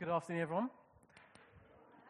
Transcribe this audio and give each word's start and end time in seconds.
good 0.00 0.08
afternoon, 0.08 0.40
everyone. 0.40 0.70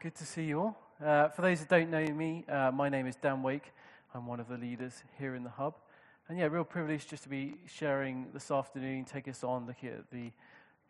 Good 0.01 0.15
to 0.15 0.25
see 0.25 0.45
you 0.45 0.61
all. 0.61 0.79
Uh, 1.05 1.27
for 1.27 1.43
those 1.43 1.59
that 1.59 1.69
don't 1.69 1.91
know 1.91 2.07
me, 2.15 2.45
uh, 2.49 2.71
my 2.71 2.89
name 2.89 3.09
is 3.09 3.17
Dan 3.17 3.43
Wake. 3.43 3.73
I'm 4.15 4.29
one 4.29 4.39
of 4.39 4.47
the 4.47 4.57
leaders 4.57 5.03
here 5.19 5.35
in 5.35 5.43
the 5.43 5.51
hub. 5.51 5.75
And 6.29 6.39
yeah, 6.39 6.45
real 6.45 6.63
privilege 6.63 7.09
just 7.09 7.25
to 7.25 7.29
be 7.29 7.57
sharing 7.67 8.29
this 8.33 8.49
afternoon, 8.53 9.07
take 9.07 9.27
us 9.27 9.43
on 9.43 9.67
looking 9.67 9.89
at 9.89 10.09
the 10.13 10.31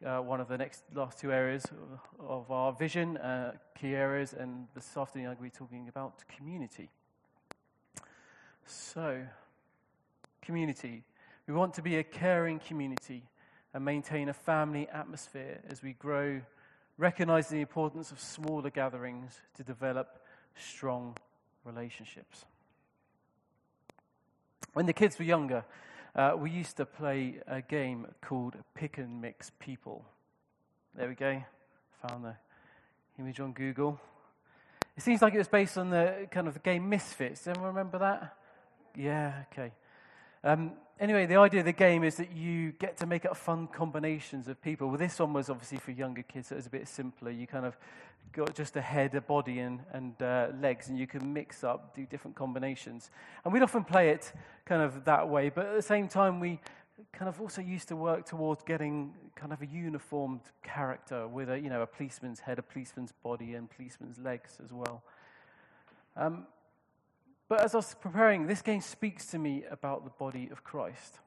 uh, 0.06 0.20
one 0.20 0.42
of 0.42 0.48
the 0.48 0.58
next 0.58 0.82
last 0.94 1.18
two 1.18 1.32
areas 1.32 1.64
of 2.18 2.50
our 2.50 2.70
vision, 2.70 3.16
uh, 3.16 3.52
key 3.80 3.94
areas, 3.94 4.34
and 4.34 4.66
this 4.74 4.94
afternoon 4.94 5.28
I'm 5.28 5.36
going 5.36 5.50
to 5.50 5.56
be 5.56 5.58
talking 5.58 5.88
about 5.88 6.22
community. 6.28 6.90
So, 8.66 9.22
community. 10.42 11.04
We 11.46 11.54
want 11.54 11.72
to 11.74 11.82
be 11.82 11.96
a 11.96 12.04
caring 12.04 12.58
community 12.58 13.22
and 13.72 13.86
maintain 13.86 14.28
a 14.28 14.34
family 14.34 14.86
atmosphere 14.92 15.60
as 15.66 15.82
we 15.82 15.94
grow 15.94 16.42
recognizing 17.00 17.56
the 17.56 17.62
importance 17.62 18.12
of 18.12 18.20
smaller 18.20 18.68
gatherings 18.68 19.40
to 19.56 19.64
develop 19.64 20.20
strong 20.54 21.16
relationships. 21.64 22.44
When 24.74 24.84
the 24.84 24.92
kids 24.92 25.18
were 25.18 25.24
younger, 25.24 25.64
uh, 26.14 26.34
we 26.36 26.50
used 26.50 26.76
to 26.76 26.84
play 26.84 27.40
a 27.46 27.62
game 27.62 28.06
called 28.20 28.54
Pick 28.74 28.98
and 28.98 29.20
Mix 29.20 29.50
People. 29.58 30.04
There 30.94 31.08
we 31.08 31.14
go. 31.14 31.42
Found 32.06 32.24
the 32.24 32.34
image 33.18 33.40
on 33.40 33.52
Google. 33.52 33.98
It 34.94 35.02
seems 35.02 35.22
like 35.22 35.32
it 35.34 35.38
was 35.38 35.48
based 35.48 35.78
on 35.78 35.88
the 35.88 36.28
kind 36.30 36.48
of 36.48 36.54
the 36.54 36.60
game 36.60 36.86
Misfits. 36.86 37.46
Anyone 37.46 37.68
remember 37.68 37.98
that? 37.98 38.36
Yeah, 38.94 39.44
okay. 39.50 39.72
Um, 40.44 40.72
anyway, 41.00 41.26
the 41.26 41.36
idea 41.36 41.60
of 41.60 41.66
the 41.66 41.72
game 41.72 42.04
is 42.04 42.16
that 42.16 42.32
you 42.32 42.72
get 42.72 42.96
to 42.98 43.06
make 43.06 43.24
up 43.24 43.36
fun 43.36 43.66
combinations 43.66 44.46
of 44.46 44.60
people. 44.62 44.88
Well, 44.88 44.98
this 44.98 45.18
one 45.18 45.32
was 45.32 45.48
obviously 45.48 45.78
for 45.78 45.90
younger 45.90 46.22
kids, 46.22 46.48
so 46.48 46.54
it 46.54 46.56
was 46.56 46.66
a 46.66 46.70
bit 46.70 46.86
simpler. 46.86 47.30
You 47.30 47.46
kind 47.46 47.64
of 47.64 47.76
got 48.32 48.54
just 48.54 48.76
a 48.76 48.80
head, 48.80 49.14
a 49.14 49.20
body, 49.20 49.58
and, 49.60 49.80
and 49.92 50.20
uh, 50.22 50.48
legs, 50.60 50.88
and 50.88 50.98
you 50.98 51.06
can 51.06 51.32
mix 51.32 51.64
up, 51.64 51.96
do 51.96 52.06
different 52.06 52.36
combinations. 52.36 53.10
And 53.44 53.52
we'd 53.52 53.62
often 53.62 53.82
play 53.82 54.10
it 54.10 54.32
kind 54.66 54.82
of 54.82 55.04
that 55.06 55.28
way, 55.28 55.48
but 55.48 55.66
at 55.66 55.74
the 55.74 55.82
same 55.82 56.06
time, 56.06 56.38
we 56.38 56.60
kind 57.12 57.28
of 57.28 57.40
also 57.40 57.62
used 57.62 57.88
to 57.88 57.96
work 57.96 58.26
towards 58.26 58.62
getting 58.62 59.14
kind 59.34 59.52
of 59.52 59.62
a 59.62 59.66
uniformed 59.66 60.42
character 60.62 61.26
with 61.26 61.48
a, 61.48 61.58
you 61.58 61.70
know, 61.70 61.80
a 61.80 61.86
policeman's 61.86 62.40
head, 62.40 62.58
a 62.58 62.62
policeman's 62.62 63.12
body, 63.22 63.54
and 63.54 63.70
policeman's 63.70 64.18
legs 64.18 64.58
as 64.62 64.70
well. 64.70 65.02
Um, 66.16 66.46
but 67.50 67.60
as 67.62 67.74
I 67.74 67.78
was 67.78 67.96
preparing, 68.00 68.46
this 68.46 68.62
game 68.62 68.80
speaks 68.80 69.26
to 69.26 69.38
me 69.38 69.64
about 69.68 70.04
the 70.04 70.10
body 70.10 70.48
of 70.52 70.62
Christ, 70.62 71.18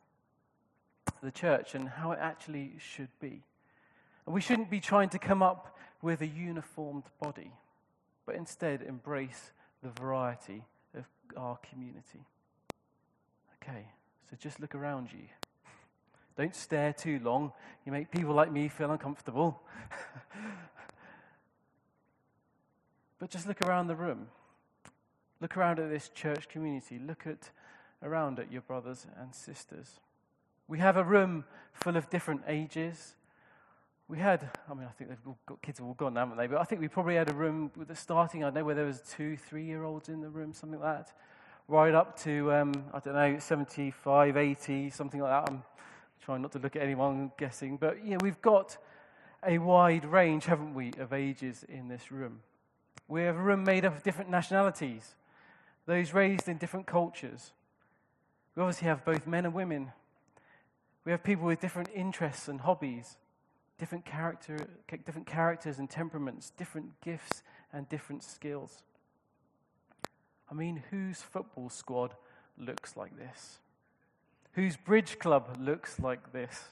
the 1.22 1.32
church, 1.32 1.76
and 1.76 1.90
how 1.90 2.14
it 2.14 2.20
actually 2.22 2.76
should 2.80 3.10
be. 3.20 3.44
And 4.26 4.34
we 4.34 4.40
shouldn't 4.40 4.70
be 4.70 4.80
trying 4.80 5.10
to 5.10 5.20
come 5.20 5.44
up 5.44 5.78
with 6.02 6.22
a 6.22 6.26
uniformed 6.26 7.04
body, 7.22 7.52
but 8.26 8.36
instead 8.36 8.84
embrace 8.84 9.52
the 9.84 9.90
variety 9.90 10.64
of 10.98 11.04
our 11.36 11.58
community. 11.58 12.22
Okay, 13.62 13.88
so 14.30 14.38
just 14.40 14.62
look 14.62 14.76
around 14.76 15.10
you. 15.12 15.26
Don't 16.38 16.56
stare 16.56 16.94
too 16.94 17.20
long. 17.22 17.52
You 17.86 17.92
make 17.92 18.12
people 18.12 18.34
like 18.34 18.50
me 18.50 18.70
feel 18.70 18.92
uncomfortable. 18.92 19.62
but 23.20 23.30
just 23.30 23.46
look 23.46 23.62
around 23.62 23.88
the 23.88 23.96
room. 23.98 24.28
Look 25.44 25.58
around 25.58 25.78
at 25.80 25.90
this 25.90 26.08
church 26.08 26.48
community. 26.48 26.98
Look 27.06 27.28
at 27.28 27.52
around 28.02 28.40
at 28.40 28.50
your 28.50 28.62
brothers 28.62 29.06
and 29.20 29.36
sisters. 29.36 30.00
We 30.70 30.80
have 30.80 30.96
a 30.96 31.04
room 31.04 31.44
full 31.74 31.98
of 31.98 32.10
different 32.10 32.44
ages. 32.48 33.16
We 34.08 34.20
had, 34.20 34.50
I 34.72 34.74
mean, 34.74 34.88
I 34.88 34.92
think 34.92 35.10
they've 35.10 35.36
got, 35.46 35.62
kids 35.62 35.80
have 35.80 35.86
all 35.86 35.96
gone, 35.96 36.16
haven't 36.16 36.38
they? 36.38 36.48
But 36.48 36.62
I 36.62 36.64
think 36.64 36.80
we 36.80 36.88
probably 36.88 37.16
had 37.16 37.30
a 37.30 37.34
room 37.34 37.72
with 37.76 37.90
the 37.90 37.96
starting, 37.96 38.42
I 38.42 38.48
don't 38.48 38.54
know 38.54 38.64
where 38.64 38.74
there 38.74 38.86
was 38.86 39.02
two, 39.02 39.36
three 39.36 39.66
year 39.66 39.84
olds 39.84 40.08
in 40.08 40.22
the 40.22 40.30
room, 40.30 40.54
something 40.54 40.80
like 40.80 41.00
that. 41.00 41.14
Right 41.68 41.94
up 41.94 42.18
to, 42.20 42.54
um, 42.54 42.72
I 42.94 43.00
don't 43.00 43.14
know, 43.14 43.38
75, 43.38 44.38
80, 44.38 44.90
something 44.92 45.20
like 45.20 45.46
that. 45.46 45.52
I'm 45.52 45.64
trying 46.24 46.42
not 46.42 46.54
to 46.54 46.60
look 46.60 46.78
at 46.78 46.84
anyone 46.84 47.34
guessing. 47.38 47.76
But, 47.76 47.98
yeah, 48.06 48.16
we've 48.22 48.42
got 48.42 48.78
a 49.46 49.58
wide 49.58 50.06
range, 50.06 50.46
haven't 50.46 50.74
we, 50.74 50.94
of 50.98 51.12
ages 51.12 51.66
in 51.68 51.90
this 51.90 52.14
room. 52.14 52.40
We 53.10 53.24
have 53.24 53.36
a 53.36 53.44
room 53.44 53.66
made 53.66 53.84
up 53.84 53.98
of 53.98 54.04
different 54.04 54.30
nationalities 54.30 55.16
those 55.86 56.14
raised 56.14 56.48
in 56.48 56.58
different 56.58 56.88
cultures. 56.88 57.52
We 58.56 58.62
obviously 58.62 58.88
have 58.88 59.04
both 59.04 59.28
men 59.28 59.46
and 59.46 59.54
women. 59.54 59.92
We 61.06 61.12
have 61.12 61.24
people 61.24 61.46
with 61.46 61.60
different 61.60 61.90
interests 61.94 62.48
and 62.48 62.62
hobbies, 62.62 63.18
different, 63.78 64.06
character, 64.06 64.68
different 65.06 65.28
characters 65.28 65.80
and 65.80 65.90
temperaments, 65.90 66.52
different 66.52 67.02
gifts 67.02 67.44
and 67.74 67.90
different 67.90 68.24
skills. 68.24 68.84
I 70.50 70.54
mean, 70.54 70.84
whose 70.92 71.22
football 71.22 71.70
squad 71.70 72.14
looks 72.58 72.96
like 72.96 73.18
this? 73.18 73.60
Whose 74.54 74.78
bridge 74.78 75.18
club 75.18 75.58
looks 75.60 76.00
like 76.00 76.32
this? 76.32 76.66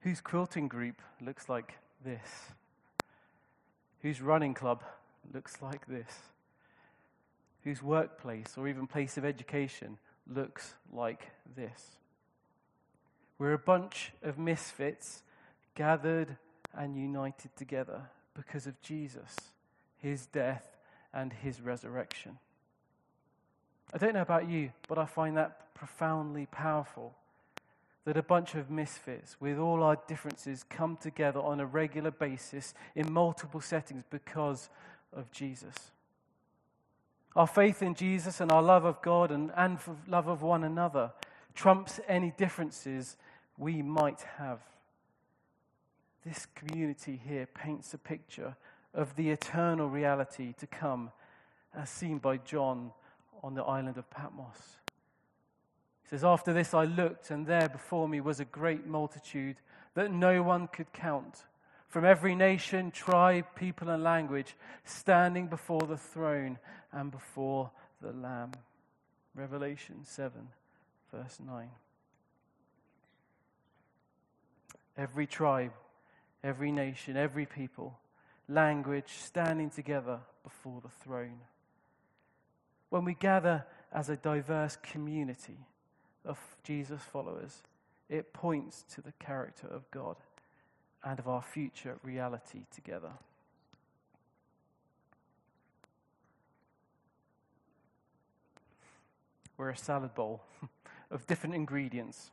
Whose 0.00 0.20
quilting 0.20 0.68
group 0.68 1.02
looks 1.20 1.48
like 1.48 1.74
this? 2.04 2.52
Whose 4.00 4.22
running 4.22 4.54
club 4.54 4.82
looks 5.32 5.60
like 5.60 5.86
this? 5.86 6.20
Whose 7.66 7.82
workplace 7.82 8.54
or 8.56 8.68
even 8.68 8.86
place 8.86 9.16
of 9.16 9.24
education 9.24 9.98
looks 10.32 10.74
like 10.92 11.32
this. 11.56 11.96
We're 13.40 13.54
a 13.54 13.58
bunch 13.58 14.12
of 14.22 14.38
misfits 14.38 15.24
gathered 15.74 16.36
and 16.72 16.96
united 16.96 17.56
together 17.56 18.02
because 18.34 18.68
of 18.68 18.80
Jesus, 18.82 19.34
his 19.98 20.26
death, 20.26 20.76
and 21.12 21.32
his 21.32 21.60
resurrection. 21.60 22.38
I 23.92 23.98
don't 23.98 24.14
know 24.14 24.22
about 24.22 24.48
you, 24.48 24.70
but 24.86 24.96
I 24.96 25.04
find 25.04 25.36
that 25.36 25.74
profoundly 25.74 26.46
powerful 26.46 27.16
that 28.04 28.16
a 28.16 28.22
bunch 28.22 28.54
of 28.54 28.70
misfits 28.70 29.40
with 29.40 29.58
all 29.58 29.82
our 29.82 29.98
differences 30.06 30.64
come 30.70 30.96
together 30.98 31.40
on 31.40 31.58
a 31.58 31.66
regular 31.66 32.12
basis 32.12 32.74
in 32.94 33.12
multiple 33.12 33.60
settings 33.60 34.04
because 34.08 34.70
of 35.12 35.32
Jesus. 35.32 35.74
Our 37.36 37.46
faith 37.46 37.82
in 37.82 37.94
Jesus 37.94 38.40
and 38.40 38.50
our 38.50 38.62
love 38.62 38.86
of 38.86 39.02
God 39.02 39.30
and, 39.30 39.52
and 39.54 39.78
love 40.08 40.26
of 40.26 40.40
one 40.40 40.64
another 40.64 41.12
trumps 41.54 42.00
any 42.08 42.32
differences 42.38 43.18
we 43.58 43.82
might 43.82 44.22
have. 44.38 44.60
This 46.24 46.46
community 46.54 47.20
here 47.22 47.46
paints 47.46 47.92
a 47.92 47.98
picture 47.98 48.56
of 48.94 49.14
the 49.16 49.28
eternal 49.28 49.90
reality 49.90 50.54
to 50.54 50.66
come 50.66 51.10
as 51.74 51.90
seen 51.90 52.16
by 52.16 52.38
John 52.38 52.90
on 53.42 53.54
the 53.54 53.62
island 53.64 53.98
of 53.98 54.08
Patmos. 54.08 54.78
He 56.04 56.08
says, 56.08 56.24
After 56.24 56.54
this 56.54 56.72
I 56.72 56.84
looked, 56.84 57.30
and 57.30 57.46
there 57.46 57.68
before 57.68 58.08
me 58.08 58.22
was 58.22 58.40
a 58.40 58.46
great 58.46 58.86
multitude 58.86 59.56
that 59.92 60.10
no 60.10 60.42
one 60.42 60.68
could 60.68 60.90
count 60.94 61.44
from 61.88 62.04
every 62.04 62.34
nation, 62.34 62.90
tribe, 62.90 63.46
people, 63.54 63.88
and 63.88 64.02
language, 64.02 64.56
standing 64.84 65.46
before 65.46 65.82
the 65.82 65.96
throne 65.96 66.58
and 66.92 67.10
before 67.10 67.70
the 68.02 68.12
Lamb. 68.12 68.52
Revelation 69.34 69.96
7, 70.02 70.48
verse 71.12 71.38
9. 71.44 71.68
Every 74.96 75.26
tribe, 75.26 75.72
every 76.42 76.72
nation, 76.72 77.16
every 77.16 77.46
people, 77.46 77.98
language 78.48 79.08
standing 79.08 79.70
together 79.70 80.20
before 80.42 80.80
the 80.80 81.04
throne. 81.04 81.40
When 82.88 83.04
we 83.04 83.14
gather 83.14 83.66
as 83.92 84.08
a 84.08 84.16
diverse 84.16 84.76
community 84.76 85.58
of 86.24 86.38
Jesus 86.64 87.00
followers, 87.02 87.62
it 88.08 88.32
points 88.32 88.84
to 88.94 89.00
the 89.00 89.12
character 89.18 89.66
of 89.66 89.90
God 89.90 90.16
and 91.06 91.20
of 91.20 91.28
our 91.28 91.40
future 91.40 91.98
reality 92.02 92.64
together. 92.74 93.12
We're 99.56 99.70
a 99.70 99.76
salad 99.76 100.14
bowl 100.16 100.42
of 101.12 101.24
different 101.28 101.54
ingredients. 101.54 102.32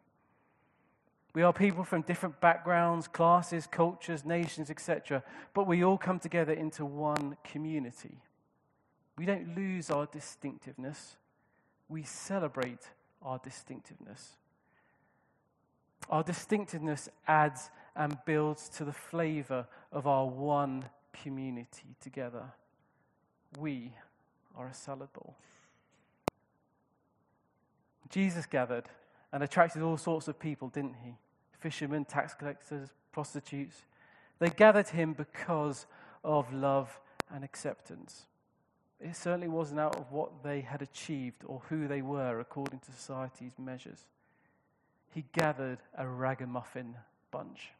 We 1.35 1.43
are 1.43 1.53
people 1.53 1.83
from 1.83 2.01
different 2.01 2.41
backgrounds, 2.41 3.07
classes, 3.07 3.67
cultures, 3.67 4.25
nations, 4.25 4.71
etc., 4.71 5.23
but 5.53 5.67
we 5.67 5.83
all 5.83 5.97
come 5.97 6.19
together 6.19 6.53
into 6.53 6.83
one 6.83 7.37
community. 7.43 8.17
We 9.19 9.27
don't 9.27 9.55
lose 9.55 9.91
our 9.91 10.07
distinctiveness, 10.07 11.15
we 11.89 12.01
celebrate 12.01 12.89
our 13.21 13.37
distinctiveness. 13.37 14.31
Our 16.09 16.23
distinctiveness 16.23 17.07
adds 17.27 17.69
and 17.95 18.17
builds 18.25 18.69
to 18.69 18.85
the 18.85 18.93
flavor 18.93 19.67
of 19.91 20.07
our 20.07 20.25
one 20.25 20.85
community 21.21 21.95
together. 22.01 22.53
We 23.59 23.93
are 24.55 24.67
a 24.67 24.73
salad 24.73 25.13
bowl. 25.13 25.35
Jesus 28.09 28.45
gathered 28.45 28.85
and 29.31 29.43
attracted 29.43 29.81
all 29.81 29.97
sorts 29.97 30.27
of 30.27 30.39
people, 30.39 30.69
didn't 30.69 30.95
he? 31.03 31.15
Fishermen, 31.59 32.05
tax 32.05 32.33
collectors, 32.33 32.89
prostitutes. 33.11 33.85
They 34.39 34.49
gathered 34.49 34.89
him 34.89 35.13
because 35.13 35.85
of 36.23 36.53
love 36.53 36.99
and 37.33 37.43
acceptance. 37.43 38.25
It 38.99 39.15
certainly 39.15 39.47
wasn't 39.47 39.79
out 39.79 39.97
of 39.97 40.11
what 40.11 40.43
they 40.43 40.61
had 40.61 40.81
achieved 40.81 41.43
or 41.45 41.61
who 41.69 41.87
they 41.87 42.01
were 42.01 42.39
according 42.39 42.79
to 42.79 42.91
society's 42.91 43.57
measures. 43.57 44.05
He 45.13 45.25
gathered 45.33 45.79
a 45.97 46.07
ragamuffin 46.07 46.95
bunch, 47.31 47.71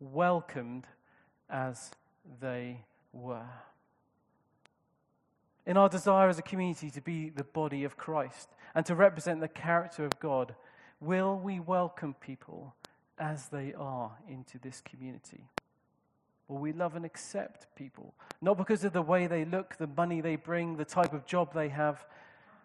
welcomed 0.00 0.86
as 1.48 1.90
they 2.40 2.80
were. 3.12 3.48
In 5.66 5.76
our 5.76 5.88
desire 5.88 6.28
as 6.28 6.38
a 6.38 6.42
community 6.42 6.90
to 6.90 7.00
be 7.00 7.28
the 7.28 7.44
body 7.44 7.84
of 7.84 7.96
Christ 7.96 8.48
and 8.74 8.84
to 8.86 8.94
represent 8.94 9.40
the 9.40 9.48
character 9.48 10.04
of 10.04 10.18
God, 10.18 10.54
will 11.00 11.36
we 11.36 11.60
welcome 11.60 12.14
people 12.14 12.74
as 13.18 13.48
they 13.48 13.74
are 13.74 14.12
into 14.28 14.58
this 14.58 14.80
community? 14.80 15.44
Will 16.48 16.58
we 16.58 16.72
love 16.72 16.96
and 16.96 17.04
accept 17.04 17.66
people? 17.76 18.14
Not 18.40 18.56
because 18.56 18.82
of 18.84 18.92
the 18.92 19.02
way 19.02 19.26
they 19.26 19.44
look, 19.44 19.76
the 19.76 19.86
money 19.86 20.20
they 20.20 20.36
bring, 20.36 20.76
the 20.76 20.84
type 20.84 21.12
of 21.12 21.26
job 21.26 21.52
they 21.54 21.68
have, 21.68 22.04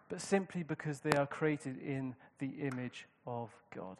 but 0.10 0.22
simply 0.22 0.64
because 0.64 1.02
they 1.02 1.16
are 1.18 1.28
created 1.28 1.78
in 1.78 2.16
the 2.40 2.48
image 2.62 3.06
of 3.28 3.50
God. 3.76 3.98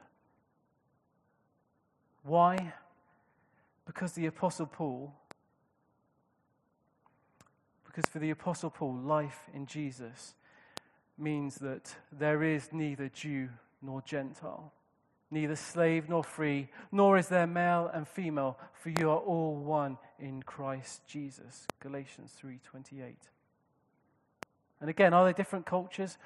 Why? 2.24 2.74
Because 3.86 4.14
the 4.14 4.26
Apostle 4.26 4.66
Paul, 4.66 5.14
because 7.86 8.10
for 8.10 8.20
the 8.20 8.32
Apostle 8.32 8.70
Paul, 8.70 8.96
life 8.96 9.48
in 9.54 9.66
Jesus 9.66 10.34
means 11.18 11.56
that 11.56 11.96
there 12.12 12.44
is 12.44 12.74
neither 12.74 13.10
Jew 13.10 13.50
nor 13.82 14.02
Gentile, 14.02 14.74
neither 15.32 15.56
slave 15.56 16.10
nor 16.10 16.24
free, 16.24 16.70
nor 16.92 17.18
is 17.18 17.30
there 17.30 17.48
male 17.48 17.90
and 17.94 18.08
female, 18.08 18.58
for 18.74 18.90
you 18.90 19.10
are 19.10 19.20
all 19.20 19.56
one 19.56 19.98
in 20.20 20.44
Christ 20.44 21.08
Jesus. 21.08 21.68
Galatians 21.80 22.34
3:28. 22.42 23.30
And 24.82 24.90
again, 24.90 25.14
are 25.14 25.24
there 25.24 25.34
different 25.34 25.66
cultures? 25.66 26.18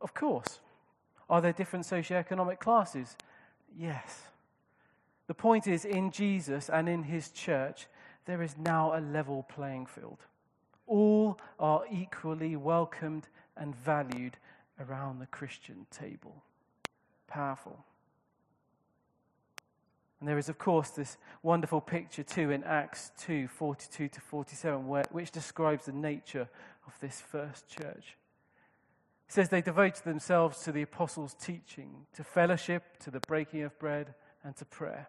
Of 0.00 0.14
course. 0.14 0.60
Are 1.28 1.40
there 1.40 1.52
different 1.52 1.86
socioeconomic 1.86 2.60
classes? 2.60 3.16
Yes. 3.76 4.28
The 5.26 5.34
point 5.34 5.66
is, 5.66 5.84
in 5.84 6.10
Jesus 6.10 6.68
and 6.68 6.88
in 6.88 7.02
his 7.02 7.30
church, 7.30 7.86
there 8.26 8.42
is 8.42 8.56
now 8.56 8.96
a 8.96 9.00
level 9.00 9.44
playing 9.48 9.86
field. 9.86 10.18
All 10.86 11.38
are 11.58 11.82
equally 11.90 12.54
welcomed 12.54 13.28
and 13.56 13.74
valued 13.74 14.36
around 14.78 15.18
the 15.18 15.26
Christian 15.26 15.86
table. 15.90 16.42
Powerful. 17.26 17.84
And 20.20 20.28
there 20.28 20.38
is, 20.38 20.48
of 20.48 20.58
course, 20.58 20.90
this 20.90 21.18
wonderful 21.42 21.80
picture 21.80 22.22
too 22.22 22.50
in 22.50 22.64
Acts 22.64 23.10
2 23.18 23.48
42 23.48 24.08
to 24.08 24.20
47, 24.20 24.86
where, 24.86 25.04
which 25.10 25.30
describes 25.30 25.86
the 25.86 25.92
nature 25.92 26.48
of 26.86 26.94
this 27.00 27.20
first 27.20 27.68
church. 27.68 28.16
It 29.28 29.32
says 29.32 29.48
they 29.48 29.60
devoted 29.60 30.04
themselves 30.04 30.62
to 30.62 30.72
the 30.72 30.82
apostles' 30.82 31.34
teaching, 31.34 32.06
to 32.14 32.22
fellowship, 32.22 32.98
to 33.00 33.10
the 33.10 33.20
breaking 33.20 33.62
of 33.62 33.78
bread, 33.78 34.14
and 34.44 34.56
to 34.56 34.64
prayer. 34.64 35.08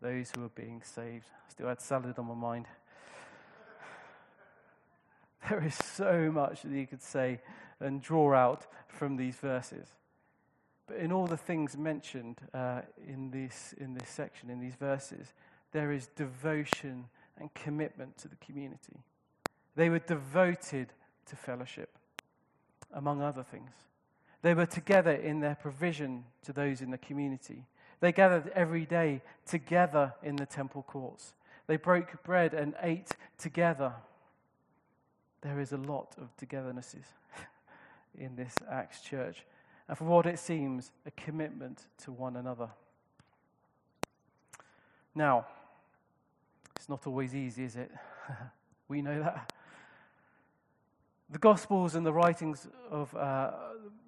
those 0.00 0.30
who 0.34 0.42
were 0.42 0.48
being 0.48 0.82
saved. 0.82 1.26
I 1.46 1.50
still 1.50 1.68
had 1.68 1.80
salad 1.80 2.18
on 2.18 2.26
my 2.26 2.34
mind. 2.34 2.66
There 5.48 5.64
is 5.64 5.74
so 5.74 6.30
much 6.30 6.62
that 6.62 6.70
you 6.70 6.86
could 6.86 7.02
say 7.02 7.40
and 7.80 8.02
draw 8.02 8.34
out 8.34 8.66
from 8.88 9.16
these 9.16 9.36
verses. 9.36 9.86
But 10.86 10.98
in 10.98 11.12
all 11.12 11.26
the 11.26 11.36
things 11.36 11.78
mentioned 11.78 12.40
uh, 12.52 12.82
in, 13.08 13.30
this, 13.30 13.74
in 13.78 13.94
this 13.94 14.08
section, 14.08 14.50
in 14.50 14.60
these 14.60 14.74
verses, 14.74 15.32
there 15.72 15.92
is 15.92 16.08
devotion 16.08 17.06
and 17.38 17.52
commitment 17.54 18.18
to 18.18 18.28
the 18.28 18.36
community. 18.36 18.98
They 19.76 19.88
were 19.88 20.00
devoted 20.00 20.92
to 21.26 21.36
fellowship 21.36 21.96
among 22.92 23.22
other 23.22 23.42
things. 23.42 23.70
They 24.42 24.54
were 24.54 24.66
together 24.66 25.12
in 25.12 25.40
their 25.40 25.54
provision 25.54 26.24
to 26.44 26.52
those 26.52 26.80
in 26.80 26.90
the 26.90 26.98
community. 26.98 27.66
They 28.00 28.12
gathered 28.12 28.50
every 28.54 28.86
day 28.86 29.22
together 29.46 30.14
in 30.22 30.36
the 30.36 30.46
temple 30.46 30.82
courts. 30.82 31.34
They 31.66 31.76
broke 31.76 32.22
bread 32.24 32.54
and 32.54 32.74
ate 32.82 33.10
together. 33.38 33.92
There 35.42 35.60
is 35.60 35.72
a 35.72 35.76
lot 35.76 36.16
of 36.20 36.34
togethernesses 36.36 37.04
in 38.18 38.36
this 38.36 38.54
Acts 38.70 39.02
church. 39.02 39.44
And 39.86 39.96
for 39.96 40.04
what 40.04 40.26
it 40.26 40.38
seems, 40.38 40.92
a 41.06 41.10
commitment 41.10 41.86
to 42.04 42.12
one 42.12 42.36
another. 42.36 42.70
Now, 45.14 45.46
it's 46.76 46.88
not 46.88 47.06
always 47.06 47.34
easy, 47.34 47.64
is 47.64 47.76
it? 47.76 47.90
we 48.88 49.02
know 49.02 49.22
that. 49.22 49.52
The 51.28 51.38
Gospels 51.38 51.94
and 51.94 52.04
the 52.04 52.12
writings 52.12 52.66
of 52.90 53.14
uh, 53.14 53.50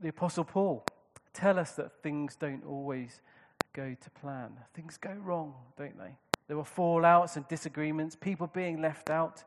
the 0.00 0.08
Apostle 0.08 0.44
Paul 0.44 0.84
tell 1.32 1.58
us 1.58 1.72
that 1.72 2.02
things 2.02 2.34
don't 2.34 2.64
always 2.64 3.20
go 3.72 3.96
to 4.00 4.10
plan. 4.10 4.52
Things 4.74 4.96
go 4.96 5.12
wrong, 5.12 5.54
don't 5.76 5.98
they? 5.98 6.16
There 6.48 6.56
were 6.56 6.64
fallouts 6.64 7.36
and 7.36 7.46
disagreements, 7.48 8.16
people 8.16 8.46
being 8.46 8.80
left 8.80 9.10
out. 9.10 9.44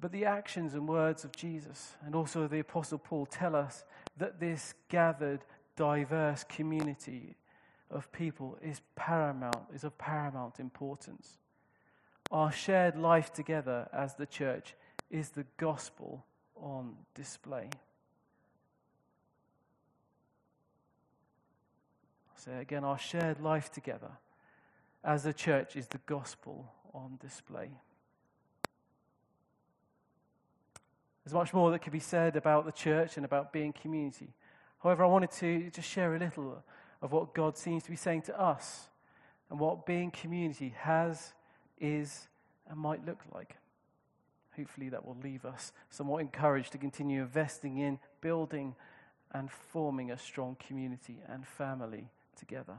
But 0.00 0.12
the 0.12 0.24
actions 0.24 0.74
and 0.74 0.86
words 0.86 1.24
of 1.24 1.32
Jesus 1.34 1.94
and 2.04 2.14
also 2.14 2.46
the 2.46 2.60
Apostle 2.60 2.98
Paul 2.98 3.26
tell 3.26 3.56
us 3.56 3.84
that 4.18 4.40
this 4.40 4.74
gathered, 4.88 5.40
diverse 5.76 6.44
community 6.44 7.36
of 7.90 8.10
people 8.12 8.58
is 8.62 8.80
paramount, 8.94 9.64
is 9.74 9.84
of 9.84 9.96
paramount 9.98 10.60
importance. 10.60 11.38
Our 12.30 12.50
shared 12.50 12.96
life 12.96 13.32
together 13.32 13.88
as 13.92 14.14
the 14.14 14.26
church 14.26 14.74
is 15.10 15.30
the 15.30 15.46
gospel 15.56 16.24
on 16.56 16.94
display. 17.14 17.70
I'll 22.30 22.35
say 22.35 22.35
again, 22.46 22.84
our 22.84 22.98
shared 22.98 23.40
life 23.40 23.70
together 23.70 24.10
as 25.04 25.26
a 25.26 25.32
church 25.32 25.76
is 25.76 25.86
the 25.88 26.00
gospel 26.06 26.72
on 26.92 27.18
display. 27.20 27.70
There's 31.24 31.34
much 31.34 31.52
more 31.52 31.70
that 31.72 31.80
could 31.80 31.92
be 31.92 31.98
said 31.98 32.36
about 32.36 32.66
the 32.66 32.72
church 32.72 33.16
and 33.16 33.24
about 33.24 33.52
being 33.52 33.72
community. 33.72 34.28
However, 34.82 35.04
I 35.04 35.08
wanted 35.08 35.32
to 35.32 35.70
just 35.70 35.88
share 35.88 36.14
a 36.14 36.18
little 36.18 36.62
of 37.02 37.12
what 37.12 37.34
God 37.34 37.56
seems 37.56 37.82
to 37.84 37.90
be 37.90 37.96
saying 37.96 38.22
to 38.22 38.40
us 38.40 38.88
and 39.50 39.58
what 39.58 39.86
being 39.86 40.10
community 40.10 40.74
has, 40.78 41.32
is, 41.80 42.28
and 42.68 42.78
might 42.78 43.04
look 43.04 43.20
like 43.34 43.56
hopefully 44.56 44.88
that 44.88 45.04
will 45.04 45.16
leave 45.22 45.44
us 45.44 45.72
somewhat 45.90 46.18
encouraged 46.18 46.72
to 46.72 46.78
continue 46.78 47.22
investing 47.22 47.78
in 47.78 47.98
building 48.20 48.74
and 49.32 49.50
forming 49.50 50.10
a 50.10 50.18
strong 50.18 50.56
community 50.66 51.18
and 51.28 51.46
family 51.46 52.08
together. 52.36 52.76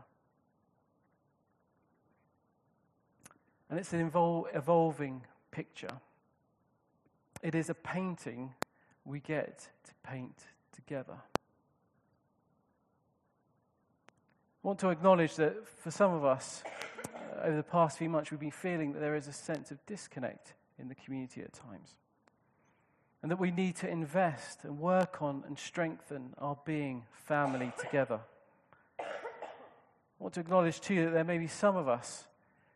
And 3.69 3.79
it's 3.79 3.91
an 3.93 4.09
evol- 4.09 4.55
evolving 4.55 5.23
picture. 5.51 5.99
It 7.41 7.53
is 7.55 7.69
a 7.69 7.73
painting 7.73 8.53
we 9.03 9.19
get 9.19 9.69
to 9.85 9.91
paint 10.03 10.37
together. 10.73 11.17
I 14.63 14.67
want 14.67 14.79
to 14.79 14.89
acknowledge 14.89 15.35
that 15.35 15.67
for 15.67 15.91
some 15.91 16.13
of 16.13 16.25
us, 16.25 16.63
uh, 17.15 17.45
over 17.45 17.57
the 17.57 17.63
past 17.63 17.97
few 17.97 18.09
months, 18.09 18.31
we've 18.31 18.39
been 18.39 18.51
feeling 18.51 18.93
that 18.93 18.99
there 18.99 19.15
is 19.15 19.27
a 19.27 19.33
sense 19.33 19.71
of 19.71 19.85
disconnect 19.85 20.53
in 20.79 20.87
the 20.89 20.95
community 20.95 21.41
at 21.41 21.53
times. 21.53 21.95
And 23.21 23.31
that 23.31 23.39
we 23.39 23.51
need 23.51 23.75
to 23.77 23.89
invest 23.89 24.63
and 24.63 24.79
work 24.79 25.21
on 25.21 25.43
and 25.47 25.57
strengthen 25.57 26.33
our 26.37 26.57
being 26.65 27.03
family 27.11 27.71
together. 27.79 28.19
I 30.19 30.24
want 30.24 30.33
to 30.33 30.39
acknowledge 30.39 30.81
too 30.81 31.05
that 31.05 31.12
there 31.12 31.24
may 31.24 31.38
be 31.38 31.47
some 31.47 31.75
of 31.75 31.88
us 31.88 32.25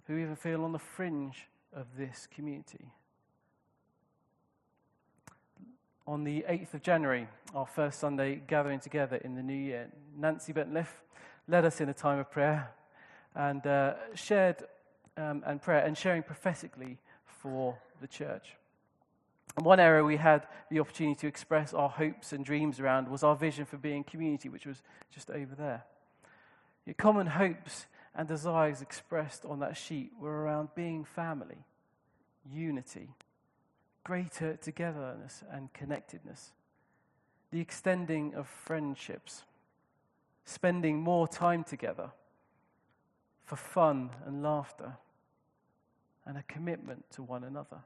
who 0.05 0.17
even 0.17 0.35
feel 0.35 0.63
on 0.63 0.71
the 0.71 0.79
fringe 0.79 1.47
of 1.73 1.85
this 1.97 2.27
community. 2.33 2.91
On 6.05 6.23
the 6.23 6.45
8th 6.47 6.73
of 6.75 6.83
January, 6.83 7.27
our 7.55 7.65
first 7.65 7.99
Sunday 7.99 8.41
gathering 8.47 8.79
together 8.79 9.15
in 9.17 9.35
the 9.35 9.43
new 9.43 9.55
year, 9.55 9.89
Nancy 10.17 10.53
Bentliff 10.53 10.87
led 11.47 11.65
us 11.65 11.81
in 11.81 11.89
a 11.89 11.93
time 11.93 12.19
of 12.19 12.29
prayer 12.29 12.71
and 13.35 13.65
uh, 13.65 13.93
shared 14.13 14.57
um, 15.17 15.43
and 15.45 15.61
prayer 15.61 15.83
and 15.83 15.97
sharing 15.97 16.23
prophetically 16.23 16.97
for 17.25 17.77
the 18.01 18.07
church. 18.07 18.55
And 19.57 19.65
one 19.65 19.79
area 19.79 20.03
we 20.03 20.17
had 20.17 20.47
the 20.69 20.79
opportunity 20.79 21.15
to 21.21 21.27
express 21.27 21.73
our 21.73 21.89
hopes 21.89 22.33
and 22.33 22.45
dreams 22.45 22.79
around 22.79 23.07
was 23.09 23.23
our 23.23 23.35
vision 23.35 23.65
for 23.65 23.77
being 23.77 24.03
community, 24.03 24.49
which 24.49 24.65
was 24.65 24.81
just 25.13 25.29
over 25.29 25.55
there. 25.55 25.83
Your 26.91 26.97
common 26.97 27.27
hopes 27.27 27.85
and 28.13 28.27
desires 28.27 28.81
expressed 28.81 29.45
on 29.45 29.59
that 29.59 29.77
sheet 29.77 30.11
were 30.19 30.41
around 30.43 30.75
being 30.75 31.05
family, 31.05 31.63
unity, 32.45 33.11
greater 34.03 34.57
togetherness 34.57 35.41
and 35.49 35.71
connectedness, 35.71 36.51
the 37.49 37.61
extending 37.61 38.35
of 38.35 38.45
friendships, 38.45 39.43
spending 40.43 40.99
more 40.99 41.29
time 41.29 41.63
together 41.63 42.11
for 43.45 43.55
fun 43.55 44.09
and 44.25 44.43
laughter, 44.43 44.97
and 46.25 46.37
a 46.37 46.43
commitment 46.43 47.09
to 47.11 47.23
one 47.23 47.45
another. 47.45 47.85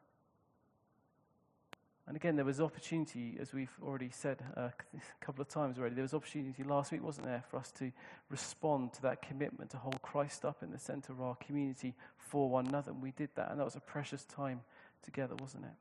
And 2.07 2.15
again, 2.15 2.35
there 2.35 2.45
was 2.45 2.62
opportunity, 2.62 3.35
as 3.39 3.51
we've 3.51 3.75
already 3.81 4.09
said 4.12 4.43
uh, 4.55 4.62
a 4.93 5.25
couple 5.25 5.41
of 5.41 5.47
times 5.47 5.79
already, 5.79 5.95
there 5.95 6.03
was 6.03 6.13
opportunity 6.13 6.63
last 6.63 6.91
week, 6.91 7.03
wasn't 7.03 7.25
there, 7.25 7.43
for 7.50 7.57
us 7.57 7.71
to 7.79 7.91
respond 8.29 8.93
to 8.93 9.01
that 9.03 9.21
commitment 9.21 9.71
to 9.71 9.77
hold 9.77 10.00
Christ 10.01 10.45
up 10.45 10.62
in 10.62 10.71
the 10.71 10.77
center 10.77 11.13
of 11.13 11.21
our 11.21 11.35
community 11.35 11.95
for 12.17 12.47
one 12.50 12.67
another. 12.67 12.91
And 12.91 13.01
we 13.01 13.12
did 13.12 13.29
that, 13.35 13.50
and 13.50 13.59
that 13.59 13.65
was 13.65 13.75
a 13.75 13.79
precious 13.79 14.24
time 14.25 14.62
together, 15.03 15.35
wasn't 15.35 15.65
it? 15.65 15.71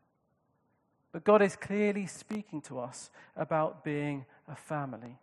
But 1.12 1.24
God 1.24 1.42
is 1.42 1.56
clearly 1.56 2.06
speaking 2.06 2.60
to 2.62 2.80
us 2.80 3.10
about 3.36 3.84
being 3.84 4.24
a 4.48 4.56
family 4.56 5.18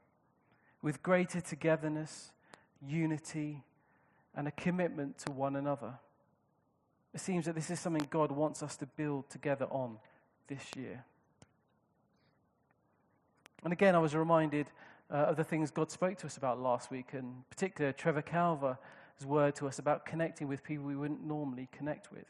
with 0.82 1.04
greater 1.04 1.42
togetherness, 1.42 2.32
unity, 2.82 3.64
and 4.36 4.48
a 4.48 4.52
commitment 4.52 5.18
to 5.20 5.32
one 5.32 5.56
another. 5.56 5.96
It 7.14 7.20
seems 7.20 7.46
that 7.46 7.56
this 7.56 7.70
is 7.70 7.80
something 7.80 8.08
God 8.10 8.32
wants 8.32 8.64
us 8.64 8.78
to 8.78 8.86
build 8.86 9.30
together 9.30 9.66
on 9.66 9.98
this 10.52 10.66
year. 10.76 11.06
And 13.64 13.72
again, 13.72 13.96
I 13.96 14.00
was 14.00 14.14
reminded 14.14 14.68
uh, 15.10 15.16
of 15.16 15.38
the 15.38 15.46
things 15.46 15.72
God 15.72 15.90
spoke 15.90 16.18
to 16.18 16.26
us 16.26 16.36
about 16.36 16.60
last 16.60 16.92
week, 16.92 17.14
and 17.14 17.50
particularly 17.50 17.94
Trevor 17.94 18.22
Calver's 18.22 18.76
word 19.26 19.56
to 19.56 19.68
us 19.68 19.80
about 19.80 20.06
connecting 20.06 20.50
with 20.50 20.62
people 20.62 20.84
we 20.84 20.96
wouldn't 20.96 21.24
normally 21.24 21.70
connect 21.72 22.12
with. 22.12 22.26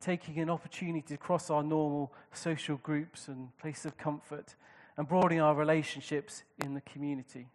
Taking 0.00 0.38
an 0.38 0.48
opportunity 0.48 1.02
to 1.02 1.16
cross 1.18 1.50
our 1.50 1.62
normal 1.62 2.14
social 2.32 2.78
groups 2.78 3.28
and 3.28 3.54
places 3.58 3.84
of 3.84 3.98
comfort 3.98 4.54
and 4.96 5.06
broadening 5.06 5.40
our 5.40 5.54
relationships 5.54 6.44
in 6.64 6.72
the 6.72 6.80
community. 6.80 7.48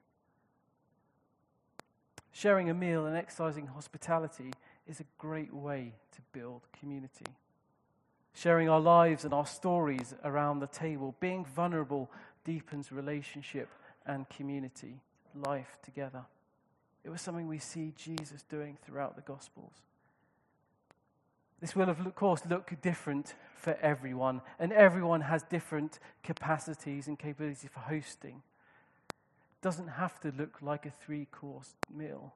Sharing 2.31 2.69
a 2.69 2.73
meal 2.75 3.07
and 3.07 3.17
exercising 3.17 3.67
hospitality 3.67 4.51
is 4.85 4.99
a 4.99 5.05
great 5.17 5.53
way 5.53 5.93
to 6.11 6.21
build 6.31 6.61
community. 6.79 7.25
Sharing 8.33 8.69
our 8.69 8.79
lives 8.79 9.25
and 9.25 9.33
our 9.33 9.45
stories 9.45 10.15
around 10.23 10.59
the 10.59 10.67
table, 10.67 11.15
being 11.19 11.45
vulnerable, 11.45 12.09
deepens 12.43 12.91
relationship 12.91 13.69
and 14.05 14.27
community, 14.29 14.99
life 15.35 15.77
together. 15.83 16.25
It 17.03 17.09
was 17.09 17.21
something 17.21 17.47
we 17.47 17.59
see 17.59 17.93
Jesus 17.95 18.43
doing 18.43 18.77
throughout 18.85 19.15
the 19.15 19.21
Gospels. 19.21 19.73
This 21.61 21.75
will, 21.75 21.89
of 21.89 22.15
course, 22.15 22.41
look 22.49 22.73
different 22.81 23.35
for 23.55 23.77
everyone, 23.81 24.41
and 24.59 24.73
everyone 24.73 25.21
has 25.21 25.43
different 25.43 25.99
capacities 26.21 27.07
and 27.07 27.17
capabilities 27.17 27.69
for 27.73 27.79
hosting 27.79 28.41
It 29.09 29.61
doesn't 29.61 29.87
have 29.87 30.19
to 30.21 30.33
look 30.37 30.61
like 30.61 30.85
a 30.85 30.91
three 30.91 31.25
course 31.31 31.75
meal. 31.89 32.33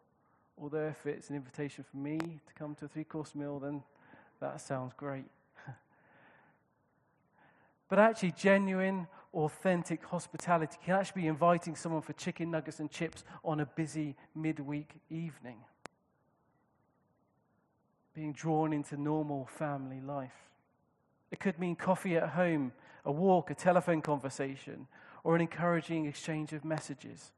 Although, 0.62 0.88
if 0.88 1.06
it's 1.06 1.30
an 1.30 1.36
invitation 1.36 1.84
for 1.84 1.98
me 1.98 2.18
to 2.20 2.54
come 2.58 2.74
to 2.76 2.86
a 2.86 2.88
three 2.88 3.04
course 3.04 3.36
meal, 3.36 3.60
then 3.60 3.84
that 4.40 4.62
sounds 4.62 4.94
great. 4.96 5.26
But 7.90 8.00
actually, 8.00 8.34
genuine, 8.34 9.08
authentic 9.34 10.04
hospitality 10.06 10.78
can 10.84 10.96
actually 10.96 11.24
be 11.24 11.28
inviting 11.28 11.76
someone 11.76 12.02
for 12.02 12.14
chicken 12.14 12.52
nuggets 12.52 12.80
and 12.80 12.92
chips 12.92 13.24
on 13.44 13.60
a 13.60 13.66
busy 13.66 14.16
midweek 14.36 14.90
evening. 15.10 15.58
Being 18.14 18.34
drawn 18.34 18.74
into 18.74 18.98
normal 18.98 19.46
family 19.46 20.02
life. 20.02 20.34
It 21.32 21.40
could 21.40 21.60
mean 21.60 21.76
coffee 21.76 22.16
at 22.18 22.30
home, 22.30 22.72
a 23.06 23.12
walk, 23.12 23.52
a 23.52 23.56
telephone 23.56 24.02
conversation, 24.02 24.88
or 25.24 25.36
an 25.36 25.42
encouraging 25.42 26.06
exchange 26.06 26.54
of 26.54 26.66
messages. 26.66 27.32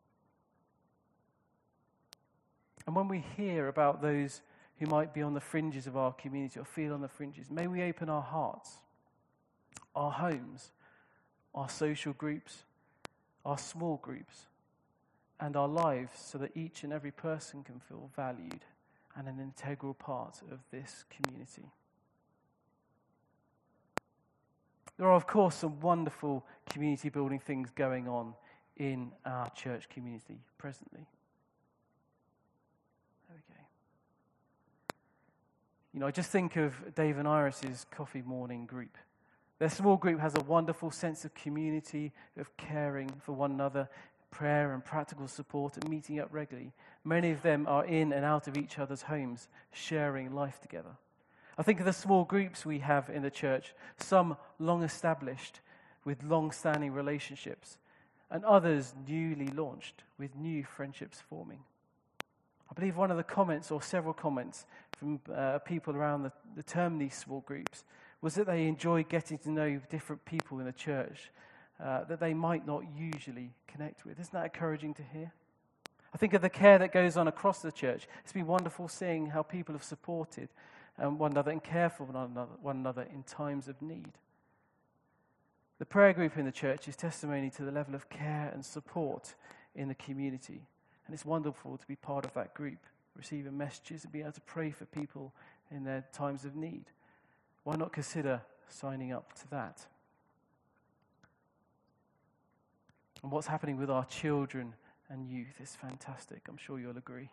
And 2.87 2.95
when 2.95 3.07
we 3.07 3.23
hear 3.35 3.67
about 3.67 4.01
those 4.01 4.41
who 4.79 4.85
might 4.87 5.13
be 5.13 5.21
on 5.21 5.33
the 5.33 5.41
fringes 5.41 5.85
of 5.85 5.97
our 5.97 6.13
community 6.13 6.59
or 6.59 6.65
feel 6.65 6.93
on 6.93 7.01
the 7.01 7.07
fringes, 7.07 7.51
may 7.51 7.67
we 7.67 7.83
open 7.83 8.09
our 8.09 8.21
hearts, 8.21 8.77
our 9.95 10.11
homes, 10.11 10.71
our 11.53 11.69
social 11.69 12.13
groups, 12.13 12.63
our 13.45 13.57
small 13.57 13.97
groups, 13.97 14.47
and 15.39 15.55
our 15.55 15.67
lives 15.67 16.11
so 16.15 16.37
that 16.37 16.55
each 16.55 16.83
and 16.83 16.91
every 16.91 17.11
person 17.11 17.63
can 17.63 17.79
feel 17.79 18.09
valued 18.15 18.65
and 19.15 19.27
an 19.27 19.39
integral 19.39 19.93
part 19.93 20.41
of 20.51 20.59
this 20.71 21.05
community. 21.09 21.71
There 24.97 25.07
are, 25.07 25.15
of 25.15 25.27
course, 25.27 25.55
some 25.55 25.79
wonderful 25.79 26.45
community 26.69 27.09
building 27.09 27.39
things 27.39 27.71
going 27.71 28.07
on 28.07 28.33
in 28.75 29.11
our 29.25 29.49
church 29.51 29.87
community 29.87 30.39
presently. 30.57 31.05
There 33.27 33.37
we 33.37 33.53
go. 33.53 33.61
You 35.93 35.99
know, 36.01 36.07
I 36.07 36.11
just 36.11 36.31
think 36.31 36.57
of 36.57 36.95
Dave 36.95 37.17
and 37.17 37.27
Iris's 37.27 37.85
coffee 37.91 38.21
morning 38.21 38.65
group. 38.65 38.97
Their 39.59 39.69
small 39.69 39.97
group 39.97 40.21
has 40.21 40.35
a 40.35 40.41
wonderful 40.41 40.89
sense 40.89 41.25
of 41.25 41.33
community, 41.33 42.13
of 42.37 42.55
caring 42.55 43.09
for 43.21 43.33
one 43.33 43.51
another, 43.51 43.89
prayer 44.31 44.73
and 44.73 44.83
practical 44.83 45.27
support, 45.27 45.75
and 45.75 45.89
meeting 45.89 46.19
up 46.19 46.29
regularly. 46.31 46.71
Many 47.03 47.31
of 47.31 47.41
them 47.41 47.65
are 47.67 47.85
in 47.85 48.13
and 48.13 48.23
out 48.23 48.47
of 48.47 48.57
each 48.57 48.79
other's 48.79 49.03
homes, 49.03 49.49
sharing 49.71 50.33
life 50.33 50.61
together. 50.61 50.95
I 51.57 51.63
think 51.63 51.81
of 51.81 51.85
the 51.85 51.91
small 51.91 52.23
groups 52.23 52.65
we 52.65 52.79
have 52.79 53.09
in 53.09 53.21
the 53.21 53.29
church, 53.29 53.73
some 53.97 54.37
long 54.59 54.81
established 54.81 55.59
with 56.05 56.23
long 56.23 56.51
standing 56.51 56.93
relationships, 56.93 57.77
and 58.31 58.45
others 58.45 58.93
newly 59.07 59.47
launched 59.47 60.03
with 60.17 60.37
new 60.37 60.63
friendships 60.63 61.21
forming. 61.29 61.59
I 62.71 62.73
believe 62.75 62.95
one 62.95 63.11
of 63.11 63.17
the 63.17 63.23
comments, 63.23 63.71
or 63.71 63.81
several 63.81 64.13
comments 64.13 64.65
from 64.97 65.19
uh, 65.33 65.59
people 65.59 65.97
around 65.97 66.23
the, 66.23 66.31
the 66.55 66.63
term 66.63 66.97
these 66.97 67.15
small 67.15 67.41
groups, 67.41 67.83
was 68.21 68.35
that 68.35 68.47
they 68.47 68.67
enjoy 68.67 69.03
getting 69.03 69.37
to 69.39 69.51
know 69.51 69.79
different 69.89 70.23
people 70.25 70.59
in 70.59 70.65
the 70.65 70.73
church 70.73 71.31
uh, 71.83 72.03
that 72.05 72.19
they 72.19 72.33
might 72.33 72.67
not 72.67 72.83
usually 72.97 73.51
connect 73.67 74.05
with. 74.05 74.19
Isn't 74.19 74.33
that 74.33 74.45
encouraging 74.45 74.93
to 74.95 75.03
hear? 75.03 75.31
I 76.13 76.17
think 76.17 76.33
of 76.33 76.41
the 76.41 76.49
care 76.49 76.77
that 76.79 76.91
goes 76.91 77.17
on 77.17 77.27
across 77.27 77.61
the 77.61 77.71
church. 77.71 78.07
It's 78.23 78.33
been 78.33 78.47
wonderful 78.47 78.87
seeing 78.87 79.27
how 79.27 79.43
people 79.43 79.73
have 79.73 79.83
supported 79.83 80.49
um, 80.97 81.17
one 81.17 81.31
another 81.31 81.51
and 81.51 81.63
care 81.63 81.89
for 81.89 82.03
one 82.03 82.29
another, 82.31 82.51
one 82.61 82.77
another 82.77 83.07
in 83.13 83.23
times 83.23 83.67
of 83.67 83.81
need. 83.81 84.11
The 85.77 85.85
prayer 85.85 86.11
group 86.11 86.37
in 86.37 86.45
the 86.45 86.51
church 86.51 86.87
is 86.87 86.95
testimony 86.95 87.49
to 87.51 87.63
the 87.63 87.71
level 87.71 87.95
of 87.95 88.09
care 88.09 88.51
and 88.53 88.65
support 88.65 89.35
in 89.75 89.87
the 89.87 89.95
community. 89.95 90.61
And 91.05 91.13
it's 91.13 91.25
wonderful 91.25 91.77
to 91.77 91.87
be 91.87 91.95
part 91.95 92.25
of 92.25 92.33
that 92.33 92.53
group, 92.53 92.79
receiving 93.15 93.57
messages 93.57 94.03
and 94.03 94.11
be 94.11 94.21
able 94.21 94.33
to 94.33 94.41
pray 94.41 94.71
for 94.71 94.85
people 94.85 95.33
in 95.71 95.85
their 95.85 96.03
times 96.11 96.43
of 96.43 96.55
need. 96.55 96.85
Why 97.69 97.75
not 97.75 97.93
consider 97.93 98.41
signing 98.67 99.11
up 99.11 99.31
to 99.41 99.49
that? 99.51 99.85
And 103.21 103.31
what's 103.31 103.45
happening 103.45 103.77
with 103.77 103.91
our 103.91 104.05
children 104.05 104.73
and 105.07 105.29
youth 105.29 105.61
is 105.61 105.75
fantastic. 105.75 106.41
I'm 106.49 106.57
sure 106.57 106.79
you'll 106.79 106.97
agree. 106.97 107.29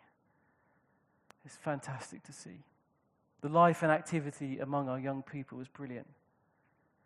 It's 1.43 1.55
fantastic 1.55 2.21
to 2.21 2.33
see. 2.33 2.59
The 3.41 3.49
life 3.49 3.81
and 3.81 3.91
activity 3.91 4.59
among 4.59 4.89
our 4.89 4.99
young 4.99 5.23
people 5.23 5.59
is 5.59 5.67
brilliant. 5.69 6.05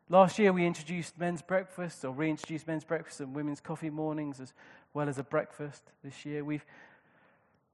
Last 0.09 0.37
year, 0.37 0.51
we 0.51 0.65
introduced 0.65 1.17
men's 1.17 1.41
breakfast, 1.41 2.03
or 2.03 2.11
reintroduced 2.11 2.67
men's 2.67 2.83
breakfast 2.83 3.21
and 3.21 3.33
women's 3.33 3.61
coffee 3.61 3.89
mornings, 3.89 4.41
as 4.41 4.51
well 4.93 5.07
as 5.07 5.17
a 5.17 5.23
breakfast 5.23 5.83
this 6.03 6.25
year. 6.25 6.43
We've 6.43 6.65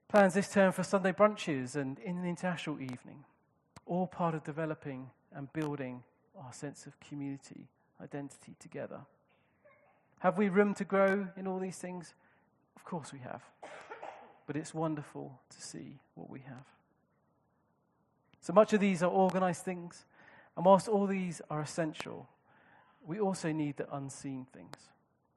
plans 0.08 0.36
this 0.36 0.52
term 0.52 0.72
for 0.72 0.84
Sunday 0.84 1.14
brunches 1.14 1.76
and 1.76 1.98
in 1.98 2.16
an 2.16 2.28
international 2.28 2.80
evening, 2.80 3.26
all 3.88 4.06
part 4.06 4.36
of 4.36 4.44
developing 4.44 5.10
and 5.38 5.54
building 5.54 6.04
our 6.44 6.52
sense 6.52 6.88
of 6.88 7.00
community, 7.00 7.68
identity 8.02 8.56
together. 8.60 9.02
Have 10.20 10.38
we 10.38 10.50
room 10.50 10.74
to 10.74 10.84
grow 10.84 11.28
in 11.38 11.48
all 11.48 11.60
these 11.60 11.78
things? 11.78 12.16
Of 12.76 12.84
course 12.84 13.14
we 13.14 13.20
have. 13.20 13.44
But 14.48 14.56
it's 14.56 14.74
wonderful 14.74 15.40
to 15.50 15.62
see 15.62 16.00
what 16.16 16.30
we 16.30 16.40
have. 16.40 16.66
So 18.42 18.52
much 18.52 18.74
of 18.74 18.80
these 18.80 19.04
are 19.04 19.12
organized 19.12 19.64
things, 19.64 20.06
and 20.56 20.66
whilst 20.66 20.88
all 20.88 21.06
these 21.06 21.42
are 21.50 21.62
essential, 21.62 22.28
we 23.06 23.20
also 23.20 23.52
need 23.52 23.78
the 23.78 23.96
unseen 23.96 24.46
things 24.52 24.76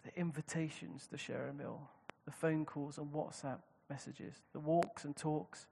the 0.03 0.19
invitations 0.19 1.07
to 1.09 1.19
share 1.19 1.49
a 1.49 1.53
meal, 1.53 1.91
the 2.25 2.31
phone 2.31 2.65
calls 2.65 2.97
and 2.97 3.13
WhatsApp 3.13 3.59
messages, 3.91 4.37
the 4.55 4.59
walks 4.59 5.05
and 5.05 5.15
talks, 5.15 5.67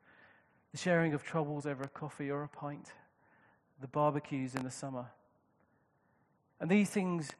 the 0.70 0.78
the 0.78 0.82
sharing 0.82 1.12
of 1.12 1.24
troubles 1.24 1.66
over 1.66 1.82
a 1.82 1.88
coffee 1.88 2.30
or 2.30 2.42
a 2.44 2.48
pint, 2.48 2.92
the 3.80 3.88
barbecues 3.88 4.54
in 4.54 4.64
the 4.64 4.70
summer. 4.70 5.06
And 6.60 6.70
these 6.70 6.90
things 6.90 7.30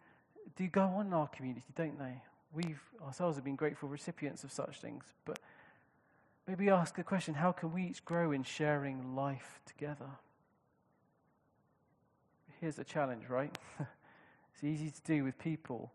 do 0.57 0.67
go 0.69 0.83
on 0.83 1.07
in 1.07 1.13
our 1.13 1.29
community, 1.29 1.67
don't 1.75 1.99
they? 1.99 2.23
We've 2.53 2.81
ourselves 3.05 3.37
have 3.37 3.45
been 3.45 3.57
grateful 3.57 3.89
recipients 3.89 4.45
of 4.45 4.53
such 4.53 4.81
things, 4.81 5.05
but 5.25 5.39
maybe 6.47 6.71
ask 6.71 6.97
the 6.97 7.05
question 7.05 7.35
how 7.35 7.53
can 7.53 7.73
we 7.73 7.85
each 7.85 8.05
grow 8.05 8.33
in 8.33 8.43
sharing 8.43 9.15
life 9.15 9.61
together? 9.67 10.09
Here's 12.61 12.79
a 12.79 12.85
challenge, 12.85 13.25
right? 13.29 13.57
it's 13.79 14.65
easy 14.65 14.91
to 14.91 15.03
do 15.03 15.25
with 15.25 15.39
people 15.39 15.93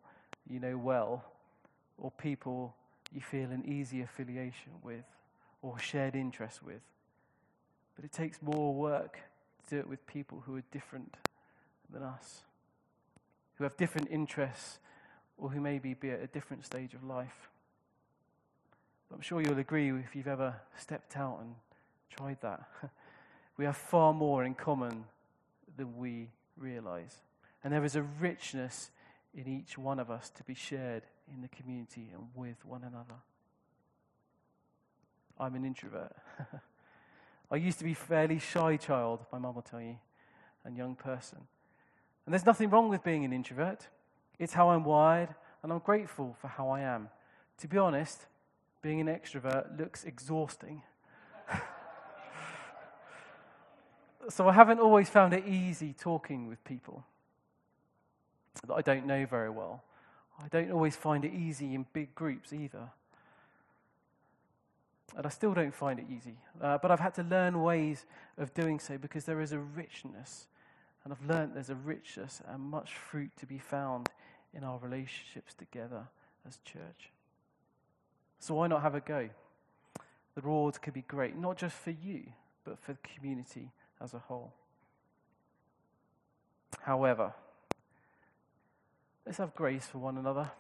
you 0.50 0.60
know 0.60 0.78
well 0.78 1.26
or 1.98 2.12
people 2.12 2.76
you 3.14 3.22
feel 3.22 3.52
an 3.52 3.64
easy 3.66 4.02
affiliation 4.02 4.72
with 4.82 5.04
or 5.62 5.78
shared 5.80 6.16
interest 6.16 6.64
with. 6.64 6.82
But 7.96 8.06
it 8.06 8.12
takes 8.12 8.42
more 8.42 8.74
work 8.74 9.20
do 9.70 9.80
it 9.80 9.88
with 9.88 10.06
people 10.08 10.44
who 10.46 10.56
are 10.56 10.64
different 10.72 11.16
than 11.92 12.04
us, 12.04 12.42
who 13.56 13.64
have 13.64 13.78
different 13.78 14.10
interests, 14.10 14.80
or 15.38 15.50
who 15.50 15.60
maybe 15.60 15.94
be 15.94 16.12
at 16.12 16.22
a 16.22 16.28
different 16.28 16.66
stage 16.66 16.94
of 16.94 17.04
life. 17.04 17.50
But 19.10 19.16
I'm 19.16 19.22
sure 19.22 19.42
you'll 19.42 19.60
agree 19.60 19.92
if 19.92 20.16
you've 20.16 20.28
ever 20.28 20.56
stepped 20.78 21.18
out 21.18 21.40
and 21.42 21.56
tried 22.10 22.38
that. 22.42 22.64
we 23.58 23.66
have 23.66 23.78
far 23.78 24.14
more 24.14 24.44
in 24.44 24.54
common 24.54 25.06
than 25.78 25.98
we 25.98 26.30
realize. 26.58 27.18
And 27.64 27.74
there 27.74 27.84
is 27.84 27.96
a 27.96 28.02
richness 28.02 28.92
in 29.34 29.48
each 29.48 29.78
one 29.78 30.00
of 30.00 30.12
us 30.12 30.30
to 30.32 30.44
be 30.44 30.54
shared 30.54 31.04
in 31.34 31.42
the 31.42 31.48
community 31.48 32.10
and 32.14 32.28
with 32.36 32.64
one 32.66 32.82
another. 32.84 33.20
I'm 35.40 35.56
an 35.56 35.66
introvert. 35.66 36.16
I 37.52 37.58
used 37.58 37.78
to 37.80 37.84
be 37.84 37.92
a 37.92 37.96
fairly 37.96 38.40
shy 38.40 38.78
child, 38.78 39.26
my 39.32 39.38
mum 39.38 39.56
will 39.56 39.62
tell 39.62 39.82
you, 39.82 39.98
and 40.64 40.76
young 40.76 40.96
person. 40.96 41.40
And 42.26 42.34
there's 42.34 42.46
nothing 42.46 42.70
wrong 42.70 42.90
with 42.90 43.04
being 43.04 43.26
an 43.26 43.34
introvert. 43.34 43.88
It's 44.40 44.54
how 44.54 44.70
I'm 44.70 44.84
wired, 44.84 45.30
and 45.62 45.72
I'm 45.72 45.80
grateful 45.80 46.36
for 46.42 46.48
how 46.48 46.70
I 46.70 46.82
am. 46.82 47.10
To 47.60 47.68
be 47.68 47.78
honest, 47.78 48.26
being 48.82 49.00
an 49.00 49.08
extrovert 49.08 49.78
looks 49.80 50.04
exhausting. 50.04 50.82
so 54.30 54.48
I 54.48 54.54
haven't 54.54 54.80
always 54.80 55.10
found 55.10 55.34
it 55.34 55.46
easy 55.48 55.94
talking 55.94 56.48
with 56.48 56.64
people 56.64 57.06
that 58.68 58.74
I 58.74 58.82
don't 58.82 59.06
know 59.06 59.26
very 59.26 59.50
well. 59.50 59.84
I 60.40 60.48
don't 60.48 60.72
always 60.72 60.96
find 60.96 61.26
it 61.26 61.34
easy 61.34 61.76
in 61.76 61.86
big 61.94 62.16
groups 62.16 62.54
either. 62.54 62.90
And 65.16 65.26
I 65.26 65.30
still 65.30 65.54
don't 65.54 65.74
find 65.74 66.00
it 66.00 66.06
easy. 66.10 66.38
Uh, 66.62 66.78
but 66.78 66.90
I've 66.92 67.00
had 67.00 67.14
to 67.16 67.24
learn 67.24 67.62
ways 67.62 68.06
of 68.38 68.54
doing 68.54 68.80
so 68.80 68.98
because 68.98 69.26
there 69.26 69.42
is 69.42 69.52
a 69.52 69.60
richness. 69.60 70.48
And 71.04 71.14
I've 71.14 71.30
learned 71.30 71.54
there's 71.54 71.70
a 71.70 71.76
richness 71.76 72.42
and 72.48 72.62
much 72.62 72.94
fruit 72.96 73.32
to 73.38 73.46
be 73.46 73.60
found 73.60 74.10
in 74.54 74.64
our 74.64 74.80
relationships 74.80 75.54
together 75.54 76.08
as 76.48 76.58
church. 76.66 77.12
So 78.40 78.56
why 78.56 78.68
not 78.68 78.82
have 78.82 78.96
a 78.96 79.02
go? 79.02 79.30
The 80.36 80.42
rewards 80.42 80.78
could 80.78 80.94
be 80.94 81.04
great, 81.08 81.38
not 81.38 81.58
just 81.58 81.76
for 81.76 81.92
you, 81.92 82.24
but 82.64 82.80
for 82.80 82.94
the 82.94 83.00
community 83.16 83.72
as 84.02 84.14
a 84.14 84.20
whole. 84.20 84.54
However, 86.82 87.34
let's 89.26 89.38
have 89.38 89.54
grace 89.56 89.86
for 89.86 90.00
one 90.00 90.18
another. 90.18 90.52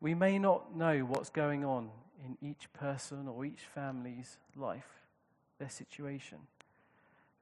We 0.00 0.14
may 0.14 0.38
not 0.38 0.74
know 0.74 1.00
what's 1.00 1.28
going 1.28 1.64
on 1.64 1.90
in 2.24 2.36
each 2.46 2.72
person 2.72 3.28
or 3.28 3.44
each 3.44 3.60
family's 3.74 4.36
life, 4.56 5.02
their 5.58 5.68
situation. 5.68 6.38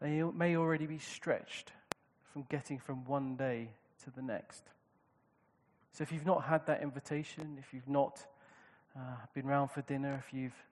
They 0.01 0.23
may 0.23 0.57
already 0.57 0.87
be 0.87 0.99
stretched 0.99 1.73
from 2.33 2.47
getting 2.49 2.79
from 2.79 3.05
one 3.05 3.37
day 3.37 3.71
to 4.05 4.11
the 4.11 4.23
next. 4.23 4.63
So 5.93 6.03
if 6.03 6.13
you've 6.13 6.27
not 6.27 6.45
had 6.45 6.67
that 6.67 6.83
invitation, 6.83 7.57
if 7.59 7.75
you've 7.75 7.89
not 7.89 8.25
uh, 8.97 9.17
been 9.35 9.47
round 9.47 9.71
for 9.71 9.83
dinner, 9.83 10.23
if 10.25 10.33
you've 10.33 10.65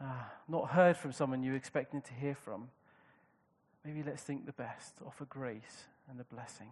uh, 0.00 0.24
not 0.48 0.68
heard 0.70 0.96
from 0.96 1.12
someone 1.12 1.42
you're 1.42 1.56
expecting 1.56 2.02
to 2.02 2.12
hear 2.12 2.34
from, 2.34 2.68
maybe 3.84 4.02
let's 4.02 4.22
think 4.22 4.44
the 4.44 4.52
best, 4.52 4.94
offer 5.06 5.24
grace 5.24 5.86
and 6.10 6.20
the 6.20 6.24
blessing. 6.24 6.68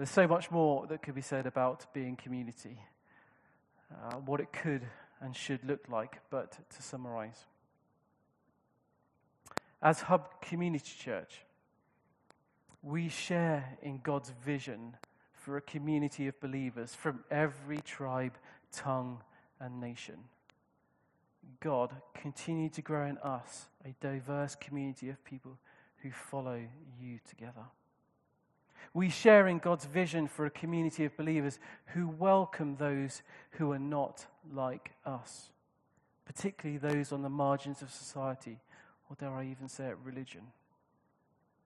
There's 0.00 0.08
so 0.08 0.26
much 0.26 0.50
more 0.50 0.86
that 0.86 1.02
could 1.02 1.14
be 1.14 1.20
said 1.20 1.46
about 1.46 1.92
being 1.92 2.16
community, 2.16 2.78
uh, 3.92 4.14
what 4.14 4.40
it 4.40 4.50
could 4.50 4.80
and 5.20 5.36
should 5.36 5.62
look 5.62 5.90
like, 5.90 6.20
but 6.30 6.52
to 6.74 6.82
summarize. 6.82 7.44
As 9.82 10.00
Hub 10.00 10.40
Community 10.40 10.90
Church, 10.98 11.44
we 12.82 13.10
share 13.10 13.76
in 13.82 14.00
God's 14.02 14.32
vision 14.42 14.96
for 15.34 15.58
a 15.58 15.60
community 15.60 16.28
of 16.28 16.40
believers 16.40 16.94
from 16.94 17.22
every 17.30 17.80
tribe, 17.80 18.38
tongue, 18.72 19.20
and 19.60 19.82
nation. 19.82 20.16
God, 21.62 21.94
continue 22.14 22.70
to 22.70 22.80
grow 22.80 23.04
in 23.04 23.18
us 23.18 23.66
a 23.84 23.94
diverse 24.00 24.54
community 24.54 25.10
of 25.10 25.22
people 25.26 25.58
who 25.98 26.10
follow 26.10 26.62
you 26.98 27.18
together. 27.28 27.66
We 28.92 29.08
share 29.08 29.46
in 29.46 29.58
God's 29.58 29.84
vision 29.84 30.26
for 30.26 30.46
a 30.46 30.50
community 30.50 31.04
of 31.04 31.16
believers 31.16 31.58
who 31.86 32.08
welcome 32.08 32.76
those 32.76 33.22
who 33.52 33.70
are 33.72 33.78
not 33.78 34.26
like 34.52 34.90
us, 35.06 35.50
particularly 36.24 36.78
those 36.78 37.12
on 37.12 37.22
the 37.22 37.28
margins 37.28 37.82
of 37.82 37.90
society, 37.90 38.58
or 39.08 39.16
dare 39.16 39.30
I 39.30 39.44
even 39.46 39.68
say 39.68 39.86
it, 39.86 39.98
religion. 40.02 40.42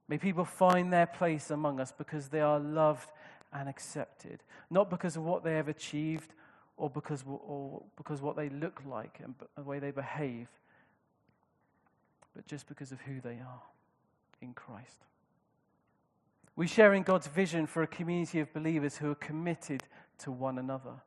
May 0.07 0.19
people 0.19 0.45
find 0.45 0.93
their 0.93 1.07
place 1.07 1.51
among 1.51 1.81
us 1.81 1.93
because 1.93 2.29
they 2.29 2.41
are 2.41 2.61
loved 2.61 3.11
and 3.55 3.69
accepted, 3.69 4.43
not 4.69 4.91
because 4.91 5.17
of 5.17 5.25
what 5.25 5.45
they 5.45 5.55
have 5.55 5.69
achieved 5.69 6.35
or 6.77 6.91
because, 6.91 7.25
or 7.27 7.83
because 7.97 8.21
what 8.21 8.37
they 8.37 8.51
look 8.51 8.83
like 8.87 9.21
and 9.23 9.35
the 9.57 9.63
way 9.63 9.79
they 9.79 9.93
behave, 9.93 10.49
but 12.35 12.47
just 12.47 12.67
because 12.67 12.93
of 12.93 13.01
who 13.03 13.21
they 13.21 13.37
are 13.37 13.63
in 14.43 14.53
Christ. 14.53 15.05
We 16.57 16.67
share 16.69 16.95
in 16.95 17.03
God's 17.03 17.27
vision 17.27 17.67
for 17.67 17.83
a 17.83 17.87
community 17.87 18.39
of 18.41 18.53
believers 18.53 18.97
who 18.97 19.11
are 19.11 19.17
committed 19.17 19.83
to 20.19 20.31
one 20.31 20.59
another. 20.59 21.03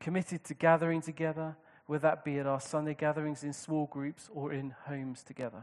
Committed 0.00 0.42
to 0.44 0.54
gathering 0.54 1.00
together, 1.00 1.56
whether 1.86 2.02
that 2.02 2.24
be 2.24 2.38
at 2.38 2.46
our 2.46 2.60
Sunday 2.60 2.94
gatherings 2.94 3.44
in 3.44 3.52
small 3.52 3.86
groups 3.86 4.28
or 4.34 4.52
in 4.52 4.74
homes 4.86 5.22
together. 5.22 5.62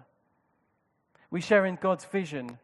We 1.29 1.41
share 1.41 1.65
in 1.65 1.75
God's 1.75 2.05
vision 2.05 2.57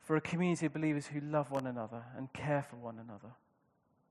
for 0.00 0.16
a 0.16 0.20
community 0.20 0.66
of 0.66 0.72
believers 0.72 1.06
who 1.06 1.20
love 1.20 1.50
one 1.50 1.66
another 1.66 2.02
and 2.16 2.32
care 2.32 2.62
for 2.62 2.76
one 2.76 2.98
another. 2.98 3.34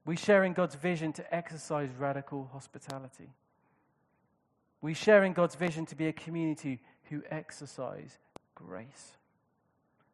We 0.05 0.15
share 0.15 0.43
in 0.43 0.53
God's 0.53 0.75
vision 0.75 1.13
to 1.13 1.35
exercise 1.35 1.89
radical 1.97 2.49
hospitality. 2.51 3.29
We 4.81 4.93
share 4.93 5.23
in 5.23 5.33
God's 5.33 5.55
vision 5.55 5.85
to 5.87 5.95
be 5.95 6.07
a 6.07 6.13
community 6.13 6.79
who 7.09 7.23
exercise 7.29 8.19
grace 8.53 9.17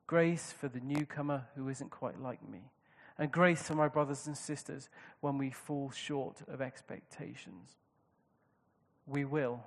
grace 0.09 0.51
for 0.51 0.67
the 0.67 0.79
newcomer 0.79 1.45
who 1.55 1.69
isn't 1.69 1.91
quite 1.91 2.19
like 2.19 2.41
me, 2.49 2.71
and 3.19 3.31
grace 3.31 3.61
for 3.61 3.75
my 3.75 3.87
brothers 3.87 4.25
and 4.25 4.35
sisters 4.35 4.89
when 5.19 5.37
we 5.37 5.51
fall 5.51 5.91
short 5.91 6.41
of 6.47 6.63
expectations. 6.63 7.75
We 9.05 9.23
will. 9.23 9.61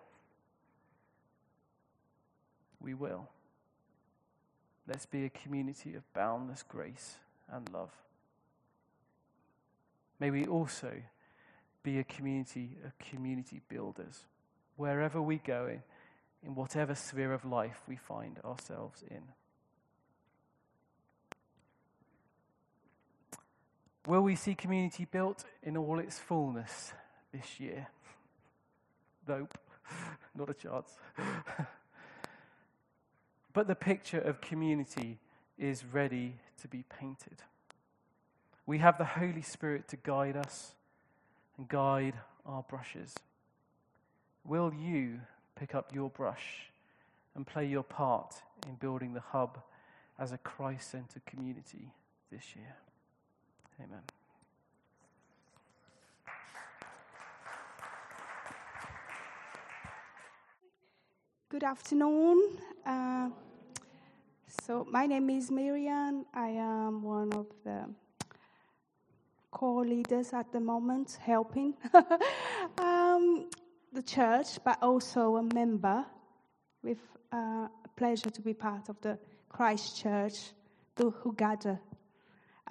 We 2.81 2.93
will. 2.93 3.29
Let's 4.89 5.07
be 5.07 5.25
a 5.25 5.31
community 5.31 5.95
of 5.95 6.13
boundless 6.13 6.65
grace 6.65 7.19
and 7.49 7.73
love. 7.73 7.93
May 10.19 10.33
we 10.33 10.45
also 10.47 10.93
be 11.85 12.01
a 12.01 12.05
community 12.05 12.79
of 12.85 12.99
community 12.99 13.61
builders 13.69 14.25
wherever 14.75 15.23
we 15.23 15.37
go, 15.37 15.79
in 16.45 16.57
whatever 16.57 16.97
sphere 16.97 17.33
of 17.33 17.45
life 17.45 17.83
we 17.87 17.95
find 17.95 18.41
ourselves 18.45 19.05
in. 19.09 19.23
Will 24.07 24.23
we 24.23 24.35
see 24.35 24.55
community 24.55 25.07
built 25.11 25.45
in 25.63 25.77
all 25.77 25.99
its 25.99 26.19
fullness 26.19 26.93
this 27.33 27.61
year? 27.61 27.87
Nope, 29.29 29.57
not 30.35 30.51
a 30.51 30.55
chance. 30.55 30.97
but 33.53 33.69
the 33.69 33.77
picture 33.77 34.21
of 34.21 34.41
community 34.41 35.19
is 35.57 35.85
ready 35.85 36.35
to 36.61 36.69
be 36.69 36.85
painted. 36.99 37.43
We 38.67 38.79
have 38.79 38.99
the 38.99 39.05
Holy 39.05 39.43
Spirit 39.43 39.87
to 39.89 39.97
guide 39.97 40.37
us 40.37 40.73
and 41.57 41.69
guide 41.69 42.15
our 42.45 42.63
brushes. 42.63 43.15
Will 44.45 44.73
you 44.75 45.21
pick 45.55 45.75
up 45.75 45.95
your 45.95 46.11
brush 46.11 46.73
and 47.37 47.47
play 47.47 47.67
your 47.67 47.85
part 47.85 48.35
in 48.67 48.75
building 48.75 49.15
the 49.15 49.21
hub 49.21 49.59
as 50.19 50.33
a 50.33 50.39
Christ 50.39 50.91
centered 50.91 51.25
community 51.25 51.93
this 52.31 52.57
year? 52.57 52.77
Amen. 53.83 54.03
Good 61.49 61.65
afternoon. 61.65 62.59
Uh, 62.87 63.31
so, 64.65 64.87
my 64.89 65.07
name 65.07 65.31
is 65.31 65.51
Marianne. 65.51 66.27
I 66.33 66.49
am 66.49 67.03
one 67.03 67.33
of 67.33 67.47
the 67.65 67.87
core 69.51 69.85
leaders 69.85 70.33
at 70.33 70.53
the 70.53 70.61
moment, 70.61 71.19
helping 71.21 71.75
um, 72.79 73.51
the 73.93 74.03
church, 74.03 74.59
but 74.65 74.81
also 74.81 75.37
a 75.37 75.43
member 75.55 76.05
with 76.85 76.99
uh, 77.33 77.67
a 77.85 77.89
pleasure 77.97 78.31
to 78.31 78.41
be 78.41 78.55
part 78.55 78.89
of 78.89 79.01
the 79.01 79.19
Christ 79.49 80.01
Church, 80.01 80.53
the 80.95 81.11
Hugada 81.11 81.81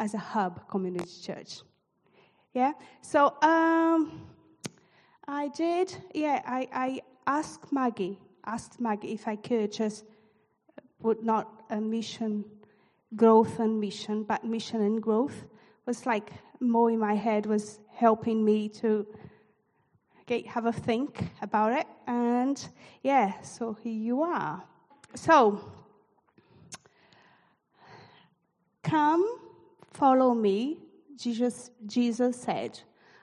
as 0.02 0.16
a 0.16 0.18
hub 0.18 0.68
community 0.68 1.12
church. 1.24 1.62
Yeah. 2.54 2.74
So 3.02 3.36
um, 3.44 4.28
I 5.28 5.50
did. 5.50 5.96
Yeah. 6.14 6.42
I, 6.44 6.68
I 6.74 7.02
asked 7.28 7.72
Maggie. 7.72 8.18
Asked 8.44 8.82
Maggie 8.82 9.14
if 9.14 9.28
I 9.28 9.36
could 9.36 9.72
just 9.72 10.04
put 11.00 11.24
not 11.24 11.48
a 11.70 11.80
mission, 11.80 12.44
growth 13.16 13.60
and 13.60 13.80
mission, 13.80 14.24
but 14.24 14.44
mission 14.44 14.82
and 14.82 15.02
growth 15.02 15.46
was 15.86 16.08
like 16.08 16.32
more 16.60 16.90
in 16.90 16.98
my 16.98 17.14
head 17.14 17.46
was 17.46 17.80
helping 17.94 18.44
me 18.44 18.70
to 18.70 19.06
get, 20.26 20.48
have 20.48 20.66
a 20.66 20.74
think 20.74 21.30
about 21.44 21.74
it. 21.74 21.86
And 22.08 22.58
yeah, 23.04 23.40
so 23.42 23.78
here 23.84 23.94
you 23.94 24.24
are. 24.24 24.64
So 25.14 25.62
come, 28.84 29.41
follow 29.92 30.34
me, 30.34 30.78
Jesus, 31.18 31.72
Jesus 31.86 32.42
said, 32.42 32.80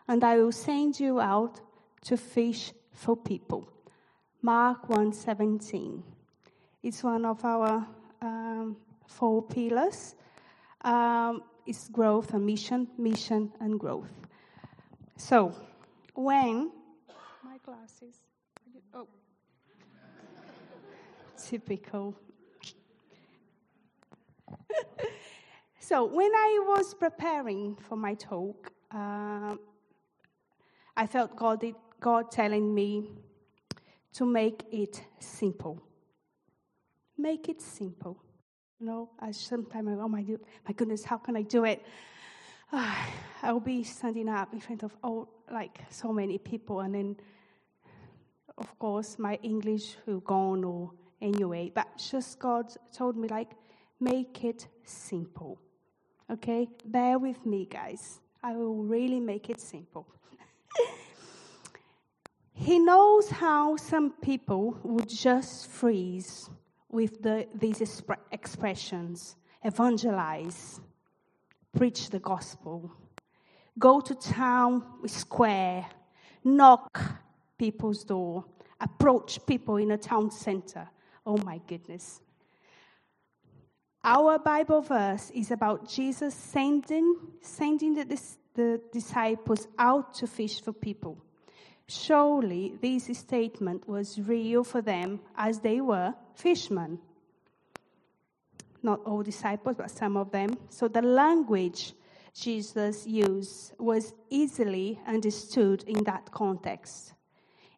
and 0.06 0.22
I 0.22 0.38
will 0.38 0.52
send 0.52 1.00
you 1.00 1.20
out 1.20 1.60
to 2.02 2.16
fish 2.16 2.72
for 2.92 3.16
people. 3.16 3.68
Mark 4.42 4.88
1:17. 4.88 6.02
It's 6.82 7.02
one 7.02 7.24
of 7.24 7.44
our 7.44 7.86
um, 8.22 8.76
four 9.06 9.42
pillars. 9.42 10.14
Um, 10.82 11.42
it's 11.66 11.88
growth 11.88 12.32
and 12.34 12.46
mission, 12.46 12.86
mission 12.96 13.52
and 13.60 13.78
growth. 13.78 14.12
So, 15.16 15.52
when 16.14 16.70
my 17.44 17.58
glasses, 17.64 18.20
oh, 18.94 19.08
typical. 21.36 22.14
So, 25.88 26.04
when 26.04 26.30
I 26.34 26.64
was 26.66 26.92
preparing 26.92 27.74
for 27.74 27.96
my 27.96 28.12
talk, 28.12 28.70
uh, 28.90 29.56
I 30.94 31.06
felt 31.06 31.34
God, 31.34 31.64
God 31.98 32.30
telling 32.30 32.74
me 32.74 33.08
to 34.12 34.26
make 34.26 34.64
it 34.70 35.02
simple. 35.18 35.80
Make 37.16 37.48
it 37.48 37.62
simple. 37.62 38.22
You 38.78 38.86
know, 38.86 39.10
I 39.18 39.30
sometimes, 39.30 39.98
oh 39.98 40.08
my, 40.08 40.22
my 40.66 40.74
goodness, 40.76 41.04
how 41.04 41.16
can 41.16 41.38
I 41.38 41.40
do 41.40 41.64
it? 41.64 41.82
Uh, 42.70 42.94
I'll 43.42 43.58
be 43.58 43.82
standing 43.82 44.28
up 44.28 44.52
in 44.52 44.60
front 44.60 44.82
of 44.82 44.94
all, 45.02 45.30
like 45.50 45.78
so 45.88 46.12
many 46.12 46.36
people, 46.36 46.80
and 46.80 46.94
then, 46.94 47.16
of 48.58 48.78
course, 48.78 49.18
my 49.18 49.38
English 49.42 49.96
will 50.04 50.20
go 50.20 50.54
or 50.62 50.90
anyway. 51.22 51.72
But 51.74 51.96
just 51.96 52.38
God 52.38 52.74
told 52.92 53.16
me, 53.16 53.26
like, 53.26 53.52
make 53.98 54.44
it 54.44 54.68
simple. 54.84 55.58
Okay, 56.30 56.68
bear 56.84 57.18
with 57.18 57.46
me, 57.46 57.64
guys. 57.64 58.20
I 58.42 58.54
will 58.54 58.82
really 58.82 59.18
make 59.18 59.48
it 59.48 59.60
simple. 59.60 60.06
he 62.52 62.78
knows 62.78 63.30
how 63.30 63.76
some 63.76 64.12
people 64.20 64.78
would 64.82 65.08
just 65.08 65.68
freeze 65.68 66.50
with 66.90 67.22
the, 67.22 67.46
these 67.54 67.80
expressions 68.30 69.36
evangelize, 69.64 70.80
preach 71.76 72.10
the 72.10 72.18
gospel, 72.18 72.92
go 73.78 74.00
to 74.00 74.14
town 74.14 74.84
square, 75.06 75.86
knock 76.44 77.00
people's 77.58 78.04
door, 78.04 78.44
approach 78.80 79.44
people 79.46 79.76
in 79.76 79.92
a 79.92 79.98
town 79.98 80.30
center. 80.30 80.88
Oh 81.26 81.38
my 81.38 81.58
goodness. 81.66 82.20
Our 84.04 84.38
Bible 84.38 84.80
verse 84.80 85.30
is 85.34 85.50
about 85.50 85.88
Jesus 85.88 86.34
sending, 86.34 87.16
sending 87.40 87.94
the, 87.94 88.20
the 88.54 88.80
disciples 88.92 89.66
out 89.78 90.14
to 90.14 90.26
fish 90.26 90.60
for 90.60 90.72
people. 90.72 91.18
Surely 91.88 92.74
this 92.80 93.06
statement 93.18 93.88
was 93.88 94.20
real 94.20 94.62
for 94.62 94.82
them 94.82 95.20
as 95.36 95.60
they 95.60 95.80
were 95.80 96.14
fishermen. 96.34 96.98
Not 98.82 99.00
all 99.04 99.22
disciples, 99.22 99.76
but 99.76 99.90
some 99.90 100.16
of 100.16 100.30
them. 100.30 100.56
So 100.68 100.86
the 100.86 101.02
language 101.02 101.94
Jesus 102.34 103.06
used 103.06 103.72
was 103.78 104.14
easily 104.30 105.00
understood 105.06 105.82
in 105.84 106.04
that 106.04 106.30
context. 106.30 107.14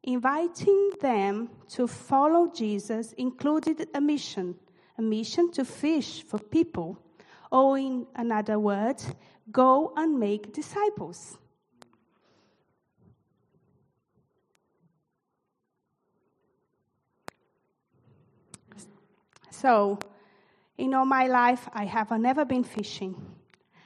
Inviting 0.02 0.92
them 1.00 1.50
to 1.70 1.86
follow 1.86 2.50
Jesus 2.52 3.12
included 3.12 3.88
a 3.94 4.00
mission, 4.00 4.56
a 5.00 5.02
mission 5.02 5.50
to 5.50 5.64
fish 5.64 6.22
for 6.22 6.38
people, 6.38 6.98
or 7.50 7.78
in 7.78 8.06
another 8.14 8.58
word, 8.58 9.02
go 9.50 9.92
and 9.96 10.20
make 10.20 10.52
disciples. 10.52 11.38
So, 19.50 19.98
in 20.76 20.94
all 20.94 21.06
my 21.06 21.26
life, 21.26 21.68
I 21.72 21.84
have 21.86 22.10
never 22.12 22.44
been 22.44 22.64
fishing. 22.64 23.14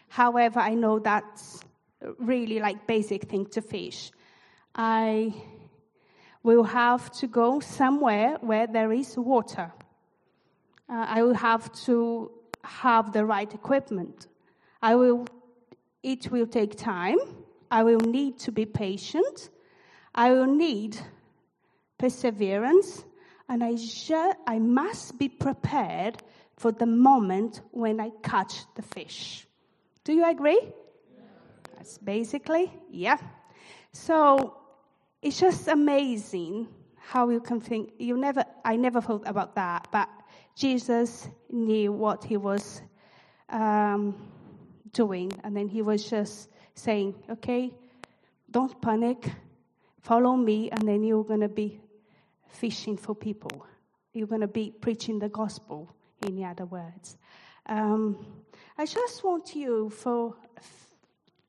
However, 0.08 0.60
I 0.60 0.74
know 0.74 0.98
that's 0.98 1.60
really 2.18 2.58
like 2.58 2.86
basic 2.86 3.22
thing 3.30 3.46
to 3.46 3.62
fish. 3.62 4.10
I 4.74 5.32
will 6.42 6.64
have 6.64 7.10
to 7.20 7.26
go 7.28 7.60
somewhere 7.60 8.36
where 8.40 8.66
there 8.66 8.92
is 8.92 9.16
water. 9.16 9.72
Uh, 10.88 11.06
I 11.08 11.22
will 11.22 11.34
have 11.34 11.72
to 11.84 12.30
have 12.62 13.12
the 13.12 13.24
right 13.24 13.52
equipment. 13.52 14.26
I 14.82 14.94
will, 14.94 15.26
it 16.02 16.30
will 16.30 16.46
take 16.46 16.76
time. 16.76 17.18
I 17.70 17.82
will 17.82 18.00
need 18.00 18.38
to 18.40 18.52
be 18.52 18.66
patient. 18.66 19.50
I 20.14 20.30
will 20.30 20.46
need 20.46 20.96
perseverance 21.98 23.04
and 23.48 23.62
I, 23.64 23.74
ju- 23.76 24.32
I 24.46 24.58
must 24.58 25.18
be 25.18 25.28
prepared 25.28 26.22
for 26.56 26.72
the 26.72 26.86
moment 26.86 27.62
when 27.72 28.00
I 28.00 28.10
catch 28.22 28.64
the 28.74 28.82
fish. 28.82 29.46
Do 30.04 30.12
you 30.12 30.24
agree? 30.28 30.60
Yeah. 30.62 31.24
That's 31.76 31.98
basically, 31.98 32.72
yeah. 32.90 33.18
So 33.92 34.56
it's 35.22 35.40
just 35.40 35.68
amazing 35.68 36.68
how 36.96 37.28
you 37.30 37.40
can 37.40 37.60
think. 37.60 37.92
You 37.98 38.16
never, 38.16 38.44
I 38.64 38.76
never 38.76 39.00
thought 39.00 39.22
about 39.26 39.54
that, 39.56 39.88
but 39.90 40.08
Jesus 40.54 41.28
knew 41.50 41.92
what 41.92 42.24
he 42.24 42.36
was 42.36 42.82
um, 43.48 44.14
doing, 44.92 45.32
and 45.42 45.56
then 45.56 45.68
he 45.68 45.82
was 45.82 46.08
just 46.08 46.48
saying, 46.74 47.14
"Okay, 47.28 47.72
don't 48.50 48.80
panic, 48.80 49.30
follow 50.00 50.36
me, 50.36 50.70
and 50.70 50.86
then 50.86 51.02
you're 51.02 51.24
going 51.24 51.40
to 51.40 51.48
be 51.48 51.80
fishing 52.48 52.96
for 52.96 53.14
people. 53.14 53.66
You're 54.12 54.28
going 54.28 54.42
to 54.42 54.46
be 54.46 54.72
preaching 54.80 55.18
the 55.18 55.28
gospel, 55.28 55.92
in 56.26 56.42
other 56.44 56.66
words. 56.66 57.16
Um, 57.66 58.24
I 58.78 58.86
just 58.86 59.24
want 59.24 59.56
you 59.56 59.90
for 59.90 60.34
a 60.56 60.60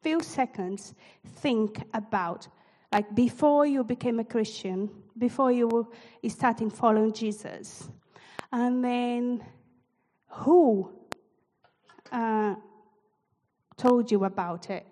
few 0.02 0.22
seconds 0.22 0.94
think 1.38 1.82
about 1.94 2.48
like 2.92 3.14
before 3.14 3.66
you 3.66 3.84
became 3.84 4.20
a 4.20 4.24
Christian, 4.24 4.90
before 5.18 5.52
you 5.52 5.68
were 5.68 5.86
starting 6.30 6.70
following 6.70 7.12
Jesus, 7.12 7.90
and 8.52 8.84
then 8.84 9.44
who 10.28 10.92
uh, 12.12 12.56
told 13.78 14.12
you 14.12 14.24
about 14.26 14.70
it? 14.70 14.86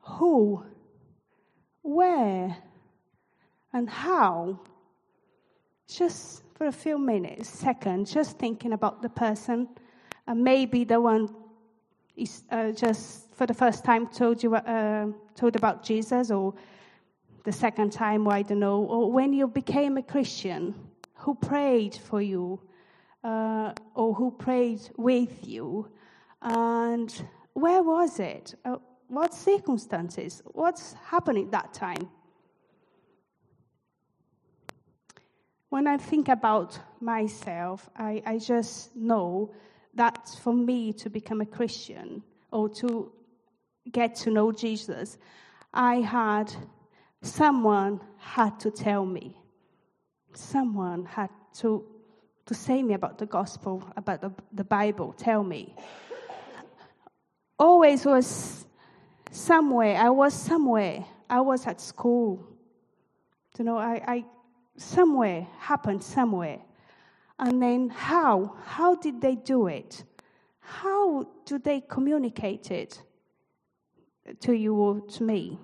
Who? 0.00 0.64
Where? 1.82 2.56
and 3.76 3.90
how, 3.90 4.58
just 5.86 6.42
for 6.54 6.66
a 6.66 6.72
few 6.72 6.98
minutes, 6.98 7.46
seconds, 7.46 8.10
just 8.10 8.38
thinking 8.38 8.72
about 8.72 9.02
the 9.02 9.08
person, 9.10 9.68
and 10.26 10.42
maybe 10.42 10.84
the 10.84 10.98
one 10.98 11.28
is 12.16 12.42
uh, 12.50 12.72
just 12.72 13.30
for 13.34 13.46
the 13.46 13.52
first 13.52 13.84
time 13.84 14.06
told 14.06 14.42
you 14.42 14.54
uh, 14.54 15.06
told 15.34 15.56
about 15.56 15.82
Jesus, 15.82 16.30
or 16.30 16.54
the 17.44 17.52
second 17.52 17.92
time, 17.92 18.26
or 18.26 18.32
I 18.32 18.42
don't 18.42 18.60
know, 18.60 18.82
or 18.82 19.12
when 19.12 19.34
you 19.34 19.46
became 19.46 19.98
a 19.98 20.02
Christian, 20.02 20.74
who 21.26 21.34
prayed 21.34 21.94
for 21.94 22.22
you, 22.22 22.58
uh, 23.22 23.72
or 23.94 24.14
who 24.14 24.30
prayed 24.30 24.80
with 24.96 25.46
you, 25.46 25.90
and 26.40 27.26
where 27.52 27.82
was 27.82 28.18
it? 28.18 28.54
Uh, 28.64 28.76
what 29.08 29.34
circumstances? 29.34 30.42
What's 30.46 30.94
happening 31.10 31.50
that 31.50 31.74
time? 31.74 32.08
when 35.76 35.86
I 35.86 35.98
think 35.98 36.28
about 36.28 36.78
myself, 37.00 37.90
I, 37.96 38.22
I 38.24 38.38
just 38.38 38.96
know 38.96 39.52
that 39.92 40.26
for 40.42 40.54
me 40.54 40.92
to 40.94 41.10
become 41.10 41.42
a 41.42 41.44
Christian 41.46 42.22
or 42.50 42.70
to 42.80 43.12
get 43.92 44.14
to 44.22 44.30
know 44.30 44.52
Jesus, 44.52 45.18
I 45.74 45.96
had 45.96 46.50
someone 47.20 48.00
had 48.16 48.58
to 48.60 48.70
tell 48.70 49.04
me. 49.04 49.36
Someone 50.36 51.04
had 51.04 51.30
to 51.60 51.84
to 52.46 52.54
say 52.54 52.82
me 52.82 52.94
about 52.94 53.18
the 53.18 53.26
gospel, 53.26 53.82
about 53.96 54.20
the, 54.20 54.32
the 54.52 54.64
Bible, 54.64 55.12
tell 55.12 55.42
me. 55.42 55.74
Always 57.58 58.04
was 58.06 58.66
somewhere, 59.30 59.96
I 59.96 60.10
was 60.10 60.32
somewhere, 60.32 61.04
I 61.28 61.40
was 61.40 61.66
at 61.66 61.80
school. 61.80 62.46
You 63.58 63.64
know, 63.64 63.78
I, 63.78 64.02
I 64.06 64.24
somewhere 64.76 65.46
happened 65.58 66.02
somewhere. 66.04 66.60
And 67.38 67.60
then 67.60 67.90
how? 67.90 68.54
How 68.64 68.94
did 68.94 69.20
they 69.20 69.34
do 69.34 69.66
it? 69.66 70.04
How 70.60 71.26
do 71.44 71.58
they 71.58 71.80
communicate 71.80 72.70
it 72.70 73.02
to 74.40 74.52
you 74.52 74.74
or 74.74 75.00
to 75.00 75.22
me? 75.22 75.58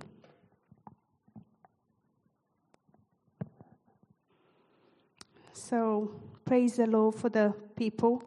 So 5.63 6.11
praise 6.45 6.77
the 6.77 6.87
Lord 6.87 7.15
for 7.15 7.29
the 7.29 7.55
people 7.77 8.21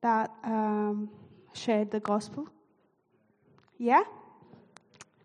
that 0.00 0.30
um, 0.42 1.10
shared 1.52 1.90
the 1.90 2.00
gospel. 2.00 2.48
Yeah? 3.78 4.02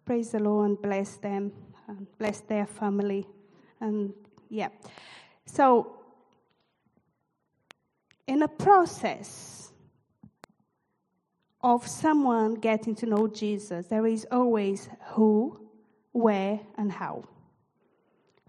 Praise 0.05 0.31
the 0.31 0.39
Lord 0.39 0.69
and 0.69 0.81
bless 0.81 1.15
them 1.15 1.53
and 1.87 2.05
bless 2.17 2.41
their 2.41 2.65
family. 2.65 3.25
And 3.79 4.13
yeah. 4.49 4.67
So, 5.45 5.95
in 8.27 8.41
a 8.41 8.49
process 8.49 9.71
of 11.61 11.87
someone 11.87 12.55
getting 12.55 12.93
to 12.95 13.05
know 13.05 13.29
Jesus, 13.29 13.87
there 13.87 14.05
is 14.05 14.27
always 14.31 14.89
who, 15.11 15.61
where, 16.11 16.59
and 16.77 16.91
how. 16.91 17.23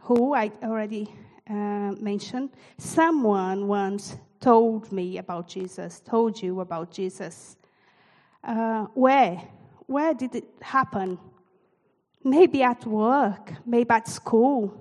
Who, 0.01 0.35
I 0.35 0.51
already 0.65 1.15
uh, 1.49 1.93
mentioned. 2.01 2.51
Someone 2.79 3.67
once 3.67 4.17
told 4.41 4.93
me 4.93 5.19
about 5.19 5.49
Jesus, 5.49 6.01
told 6.01 6.41
you 6.41 6.61
about 6.61 6.91
Jesus. 6.91 7.57
Uh, 8.45 8.85
where? 8.95 9.43
Where 9.87 10.15
did 10.15 10.35
it 10.35 10.45
happen? 10.61 11.19
Maybe 12.25 12.63
at 12.63 12.85
work, 12.85 13.53
maybe 13.65 13.91
at 13.91 14.09
school, 14.09 14.75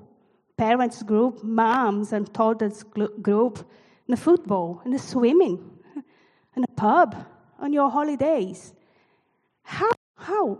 parents' 0.58 1.04
group, 1.04 1.44
moms 1.44 2.14
and 2.14 2.32
toddlers 2.34 2.84
group, 2.84 3.60
in 4.08 4.12
the 4.12 4.18
football, 4.18 4.82
in 4.86 4.92
the 4.92 5.00
swimming, 5.00 5.60
in 6.56 6.64
a 6.64 6.68
pub, 6.76 7.16
on 7.60 7.74
your 7.74 7.90
holidays. 7.90 8.74
How, 9.64 9.92
how 10.16 10.60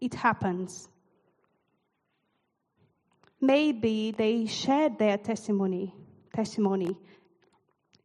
it 0.00 0.14
happens? 0.14 0.88
Maybe 3.42 4.12
they 4.12 4.46
shared 4.46 5.00
their 5.00 5.18
testimony, 5.18 5.92
testimony. 6.32 6.96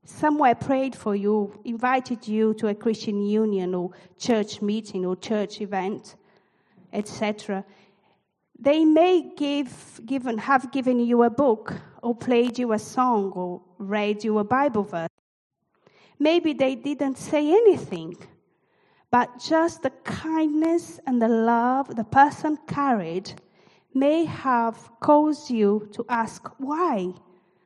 Somewhere 0.04 0.56
prayed 0.56 0.96
for 0.96 1.16
you, 1.16 1.62
invited 1.64 2.28
you 2.28 2.56
to 2.56 2.70
a 2.70 2.74
Christian 2.74 3.22
union 3.22 3.76
or 3.76 3.92
church 4.18 4.64
meeting 4.64 5.06
or 5.06 5.16
church 5.16 5.62
event, 5.62 6.16
etc. 6.92 7.64
They 8.58 8.84
may 8.84 9.32
give, 9.38 10.02
given, 10.04 10.40
have 10.40 10.72
given 10.72 11.00
you 11.00 11.22
a 11.22 11.30
book 11.30 11.72
or 12.02 12.16
played 12.16 12.58
you 12.58 12.74
a 12.74 12.80
song 12.80 13.32
or 13.34 13.62
read 13.78 14.24
you 14.24 14.40
a 14.40 14.44
Bible 14.44 14.84
verse. 14.84 15.10
Maybe 16.18 16.54
they 16.54 16.74
didn't 16.74 17.20
say 17.20 17.48
anything, 17.48 18.18
but 19.12 19.38
just 19.38 19.84
the 19.84 19.92
kindness 20.04 21.00
and 21.06 21.22
the 21.22 21.28
love 21.28 21.96
the 21.96 22.04
person 22.04 22.58
carried 22.66 23.40
may 24.00 24.26
have 24.26 24.78
caused 25.00 25.50
you 25.50 25.90
to 25.94 26.06
ask 26.10 26.48
why. 26.58 27.14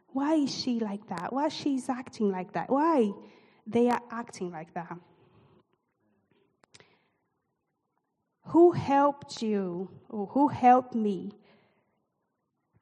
Why 0.08 0.36
is 0.36 0.54
she 0.54 0.80
like 0.80 1.08
that? 1.08 1.32
Why 1.32 1.48
she's 1.48 1.89
acting 1.89 2.32
like 2.32 2.54
that? 2.54 2.70
Why 2.70 3.12
they 3.65 3.89
are 3.89 4.02
acting 4.12 4.52
like 4.52 4.74
that? 4.74 4.98
Who 8.48 8.72
helped 8.72 9.41
you 9.41 9.89
or 10.10 10.28
who 10.28 10.48
helped 10.48 10.96
me 10.96 11.32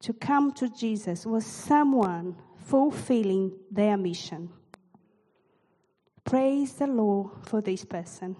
to 0.02 0.14
come 0.14 0.52
to 0.54 0.70
Jesus 0.70 1.26
was 1.26 1.46
someone 1.46 2.36
fulfilling 2.56 3.52
their 3.72 3.98
mission. 3.98 4.50
Praise 6.24 6.74
the 6.74 6.88
Lord 6.88 7.32
for 7.44 7.62
this 7.62 7.84
person. 7.84 8.36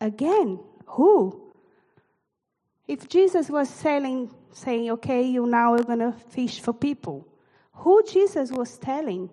Again, 0.00 0.60
who? 0.88 1.52
If 2.86 3.08
Jesus 3.08 3.50
was 3.50 3.68
saying, 3.68 4.34
saying, 4.52 4.90
okay, 4.92 5.22
you 5.22 5.46
now 5.46 5.74
are 5.74 5.82
going 5.82 5.98
to 5.98 6.12
fish 6.12 6.60
for 6.60 6.72
people, 6.72 7.26
who 7.72 8.02
Jesus 8.02 8.50
was 8.50 8.78
telling 8.78 9.30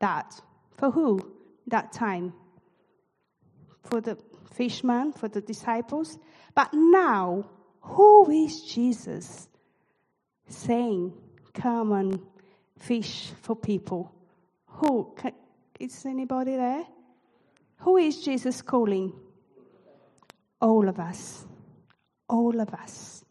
that? 0.00 0.40
For 0.76 0.90
who 0.90 1.32
that 1.68 1.92
time? 1.92 2.32
For 3.84 4.00
the 4.00 4.18
fishermen, 4.52 5.12
for 5.12 5.28
the 5.28 5.40
disciples? 5.40 6.18
But 6.54 6.70
now, 6.74 7.46
who 7.80 8.30
is 8.30 8.62
Jesus 8.62 9.48
saying, 10.48 11.12
come 11.54 11.92
and 11.92 12.20
fish 12.78 13.30
for 13.40 13.54
people? 13.54 14.12
Who? 14.66 15.14
Is 15.78 16.04
anybody 16.04 16.56
there? 16.56 16.84
Who 17.78 17.96
is 17.96 18.22
Jesus 18.24 18.60
calling? 18.60 19.12
All 20.62 20.88
of 20.88 20.98
us. 21.00 21.44
All 22.28 22.60
of 22.60 22.72
us. 22.72 23.24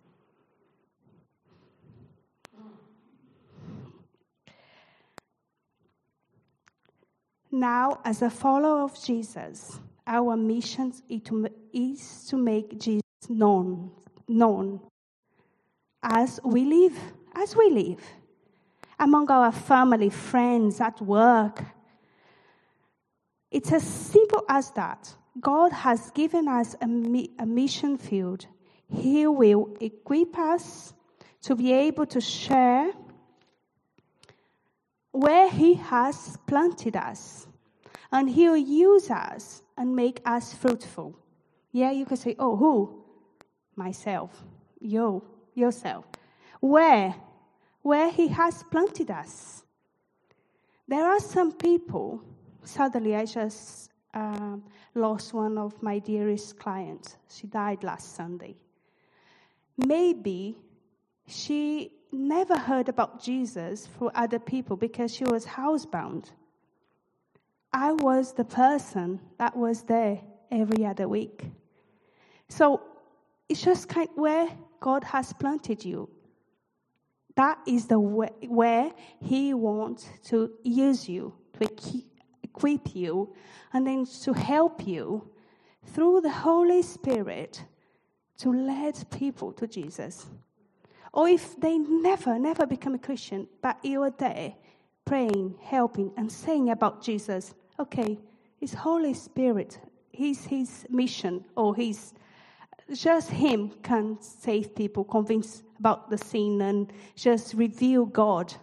Now, 7.50 8.00
as 8.06 8.22
a 8.22 8.30
follower 8.30 8.82
of 8.82 9.02
Jesus, 9.02 9.80
our 10.06 10.36
mission 10.36 10.94
is 11.10 12.28
to 12.28 12.38
make 12.38 12.78
Jesus 12.78 13.04
known, 13.30 13.91
known 14.28 14.82
as 16.04 16.39
we 16.44 16.65
live, 16.65 16.98
as 17.34 17.56
we 17.56 17.70
live 17.70 18.04
among 19.00 19.30
our 19.32 19.52
family, 19.52 20.10
friends, 20.10 20.82
at 20.82 21.02
work. 21.02 21.63
It's 23.50 23.72
as 23.72 23.84
simple 23.84 24.44
as 24.50 24.72
that. 24.72 25.13
God 25.39 25.72
has 25.72 26.12
given 26.12 26.48
us 26.48 26.76
a, 26.82 26.86
a 27.39 27.46
mission 27.46 27.98
field. 27.98 28.46
He 28.88 29.26
will 29.28 29.76
equip 29.80 30.38
us 30.38 30.94
to 31.44 31.56
be 31.56 31.72
able 31.72 32.06
to 32.08 32.20
share 32.20 32.91
where 35.12 35.50
He 35.50 35.76
has 35.76 36.38
planted 36.48 36.96
us. 36.96 37.48
And 38.12 38.30
He'll 38.30 38.58
use 38.58 39.10
us 39.10 39.62
and 39.78 39.96
make 39.96 40.22
us 40.26 40.54
fruitful. 40.54 41.17
Yeah, 41.72 41.91
you 41.91 42.06
can 42.06 42.17
say, 42.17 42.36
oh, 42.38 42.58
who? 42.58 43.04
Myself. 43.76 44.44
You, 44.80 45.24
yourself. 45.54 46.06
Where? 46.60 47.15
Where 47.82 48.12
He 48.12 48.28
has 48.28 48.63
planted 48.63 49.10
us. 49.10 49.63
There 50.88 51.06
are 51.06 51.22
some 51.22 51.54
people, 51.54 52.22
suddenly 52.63 53.15
I 53.15 53.26
just 53.26 53.90
um, 54.13 54.63
lost 54.95 55.34
one 55.34 55.58
of 55.58 55.82
my 55.82 56.00
dearest 56.00 56.60
clients. 56.60 57.17
She 57.30 57.47
died 57.47 57.84
last 57.84 58.15
Sunday. 58.15 58.56
Maybe 59.78 60.58
she 61.28 61.91
never 62.12 62.58
heard 62.58 62.89
about 62.89 63.24
Jesus 63.24 63.88
for 63.97 64.12
other 64.15 64.39
people 64.39 64.76
because 64.76 65.13
she 65.13 65.24
was 65.24 65.45
housebound. 65.45 66.32
I 67.74 67.93
was 67.93 68.34
the 68.34 68.43
person 68.43 69.21
that 69.38 69.56
was 69.56 69.84
there 69.84 70.19
every 70.52 70.86
other 70.86 71.08
week. 71.08 71.45
So 72.50 72.82
it's 73.47 73.62
just 73.62 73.88
kind 73.88 74.10
of 74.10 74.17
where 74.17 74.50
God 74.82 75.04
has 75.06 75.32
planted 75.32 75.86
you. 75.86 76.10
That 77.36 77.60
is 77.65 77.88
the 77.88 78.00
way, 78.00 78.30
where 78.41 78.91
He 79.21 79.54
wants 79.54 80.10
to 80.26 80.52
use 80.63 81.08
you 81.08 81.34
to 81.54 81.67
equip 82.54 82.96
you 82.96 83.34
and 83.74 83.86
then 83.86 84.06
to 84.06 84.34
help 84.34 84.86
you 84.86 85.30
through 85.86 86.22
the 86.22 86.30
Holy 86.30 86.82
Spirit 86.82 87.64
to 88.38 88.52
lead 88.52 88.98
people 89.12 89.52
to 89.54 89.68
Jesus. 89.68 90.26
Or 91.14 91.28
if 91.28 91.60
they 91.60 91.78
never, 91.78 92.40
never 92.40 92.66
become 92.66 92.96
a 92.96 93.00
Christian, 93.00 93.48
but 93.62 93.84
you 93.84 94.02
are 94.04 94.14
there 94.18 94.54
praying, 95.06 95.56
helping, 95.62 96.12
and 96.16 96.32
saying 96.32 96.70
about 96.70 97.04
Jesus, 97.04 97.54
okay, 97.80 98.18
it's 98.62 98.74
Holy 98.74 99.14
Spirit, 99.14 99.80
He's 100.12 100.46
His 100.46 100.86
mission 100.90 101.44
or 101.56 101.76
His 101.76 102.14
just 102.94 103.30
Him 103.30 103.72
can 103.84 104.18
save 104.22 104.76
people, 104.76 105.04
convince 105.04 105.64
about 105.80 106.10
the 106.10 106.18
sin, 106.18 106.62
and 106.62 106.92
just 107.16 107.54
reveal 107.54 108.06
God 108.06 108.54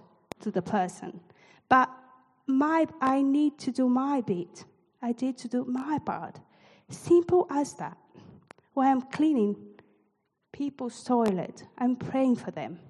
to 0.40 0.51
the 0.51 0.62
person. 0.62 1.20
But 1.68 1.90
my, 2.48 2.87
I 3.00 3.22
need 3.22 3.58
to 3.61 3.70
do 3.70 3.88
my 3.88 4.22
bit. 4.22 4.64
I 5.00 5.14
need 5.20 5.38
to 5.38 5.48
do 5.48 5.64
my 5.64 5.98
part. 6.04 6.40
Simple 6.88 7.46
as 7.50 7.74
that. 7.74 7.96
When 8.72 8.88
I'm 8.88 9.02
cleaning 9.02 9.56
people's 10.52 11.04
toilet, 11.04 11.64
I'm 11.76 11.96
praying 11.96 12.37
for 12.37 12.50
them. 12.50 12.80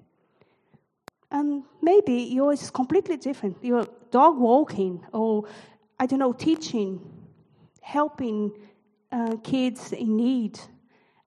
And 1.31 1.63
maybe 1.81 2.13
yours 2.13 2.63
is 2.63 2.71
completely 2.71 3.17
different. 3.17 3.57
You're 3.61 3.87
dog 4.09 4.39
walking, 4.39 5.05
or 5.13 5.45
I 5.99 6.05
don't 6.05 6.19
know, 6.19 6.33
teaching, 6.33 6.99
helping 7.81 8.51
uh, 9.11 9.35
kids 9.43 9.91
in 9.91 10.15
need. 10.15 10.53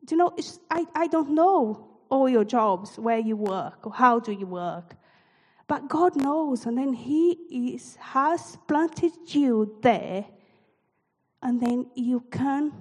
Do 0.04 0.14
you 0.14 0.16
know, 0.16 0.36
I, 0.70 0.86
I 0.94 1.06
don't 1.06 1.30
know 1.30 1.88
all 2.08 2.28
your 2.28 2.44
jobs, 2.44 2.98
where 2.98 3.18
you 3.18 3.36
work, 3.36 3.86
or 3.86 3.92
how 3.92 4.18
do 4.18 4.32
you 4.32 4.46
work. 4.46 4.96
But 5.72 5.88
God 5.88 6.16
knows, 6.16 6.66
and 6.66 6.76
then 6.76 6.92
He 6.92 7.30
is, 7.50 7.96
has 7.96 8.58
planted 8.68 9.12
you 9.28 9.78
there, 9.80 10.26
and 11.42 11.58
then 11.58 11.86
you 11.94 12.20
can, 12.30 12.74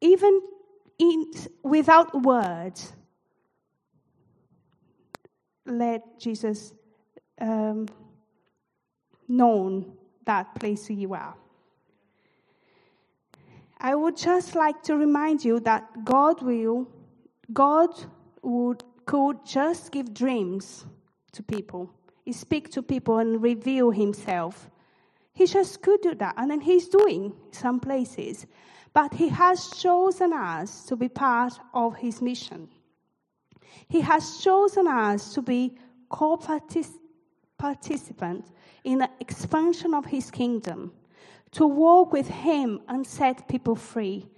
even 0.00 0.40
in, 1.00 1.32
without 1.64 2.22
words, 2.22 2.92
let 5.66 6.20
Jesus 6.20 6.72
um, 7.40 7.88
known 9.26 9.94
that 10.24 10.54
place 10.54 10.88
you 10.88 11.14
are. 11.14 11.34
I 13.80 13.96
would 13.96 14.16
just 14.16 14.54
like 14.54 14.84
to 14.84 14.96
remind 14.96 15.44
you 15.44 15.58
that 15.58 16.04
God 16.04 16.42
will, 16.42 16.86
God 17.52 17.90
would, 18.42 18.84
could 19.04 19.44
just 19.44 19.90
give 19.90 20.14
dreams 20.14 20.86
to 21.32 21.42
people. 21.42 21.90
He 22.24 22.32
speak 22.32 22.70
to 22.70 22.82
people 22.82 23.18
and 23.18 23.42
reveal 23.42 23.90
himself. 23.90 24.70
He 25.32 25.46
just 25.46 25.82
could 25.82 26.00
do 26.02 26.14
that, 26.16 26.34
and 26.36 26.50
then 26.50 26.60
he's 26.60 26.88
doing 26.88 27.32
some 27.50 27.80
places. 27.80 28.46
But 28.92 29.14
he 29.14 29.28
has 29.28 29.70
chosen 29.70 30.32
us 30.32 30.84
to 30.86 30.96
be 30.96 31.08
part 31.08 31.54
of 31.72 31.96
his 31.96 32.20
mission. 32.20 32.68
He 33.88 34.00
has 34.00 34.38
chosen 34.38 34.86
us 34.86 35.34
to 35.34 35.42
be 35.42 35.76
co 36.08 36.36
participants 37.58 38.52
in 38.84 38.98
the 38.98 39.10
expansion 39.20 39.94
of 39.94 40.06
His 40.06 40.30
kingdom, 40.30 40.92
to 41.52 41.66
walk 41.66 42.12
with 42.12 42.28
Him 42.28 42.80
and 42.88 43.06
set 43.06 43.48
people 43.48 43.74
free, 43.74 44.28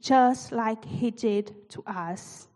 just 0.00 0.52
like 0.52 0.84
He 0.84 1.10
did 1.10 1.70
to 1.70 1.82
us. 1.86 2.48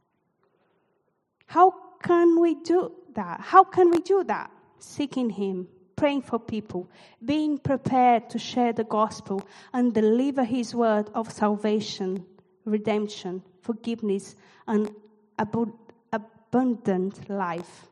How 1.46 1.74
can 2.02 2.40
we 2.40 2.54
do 2.56 2.92
that? 3.18 3.40
How 3.40 3.64
can 3.64 3.90
we 3.90 3.98
do 3.98 4.24
that? 4.24 4.50
Seeking 4.78 5.28
Him, 5.28 5.66
praying 5.96 6.22
for 6.22 6.38
people, 6.38 6.88
being 7.24 7.58
prepared 7.58 8.30
to 8.30 8.38
share 8.38 8.72
the 8.72 8.84
gospel 8.84 9.42
and 9.72 9.92
deliver 9.92 10.44
His 10.44 10.74
word 10.74 11.10
of 11.14 11.30
salvation, 11.32 12.24
redemption, 12.64 13.42
forgiveness, 13.60 14.36
and 14.66 14.90
abundant 15.38 17.28
life. 17.28 17.88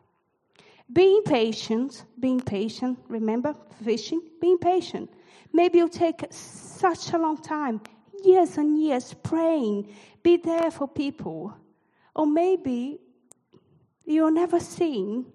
Being 0.93 1.23
patient, 1.25 2.05
being 2.21 2.41
patient, 2.41 2.99
remember 3.09 3.55
fishing? 3.85 4.23
Being 4.41 4.59
patient. 4.59 5.11
Maybe 5.53 5.79
you'll 5.79 5.89
take 5.89 6.25
such 6.31 7.12
a 7.12 7.19
long 7.19 7.39
time, 7.39 7.81
years 8.25 8.59
and 8.59 8.81
years 8.81 9.15
praying, 9.25 9.89
be 10.23 10.37
there 10.37 10.71
for 10.71 10.87
people. 10.87 11.53
Or 12.15 12.27
maybe 12.27 13.01
you're 14.07 14.31
never 14.31 14.61
seen, 14.61 15.27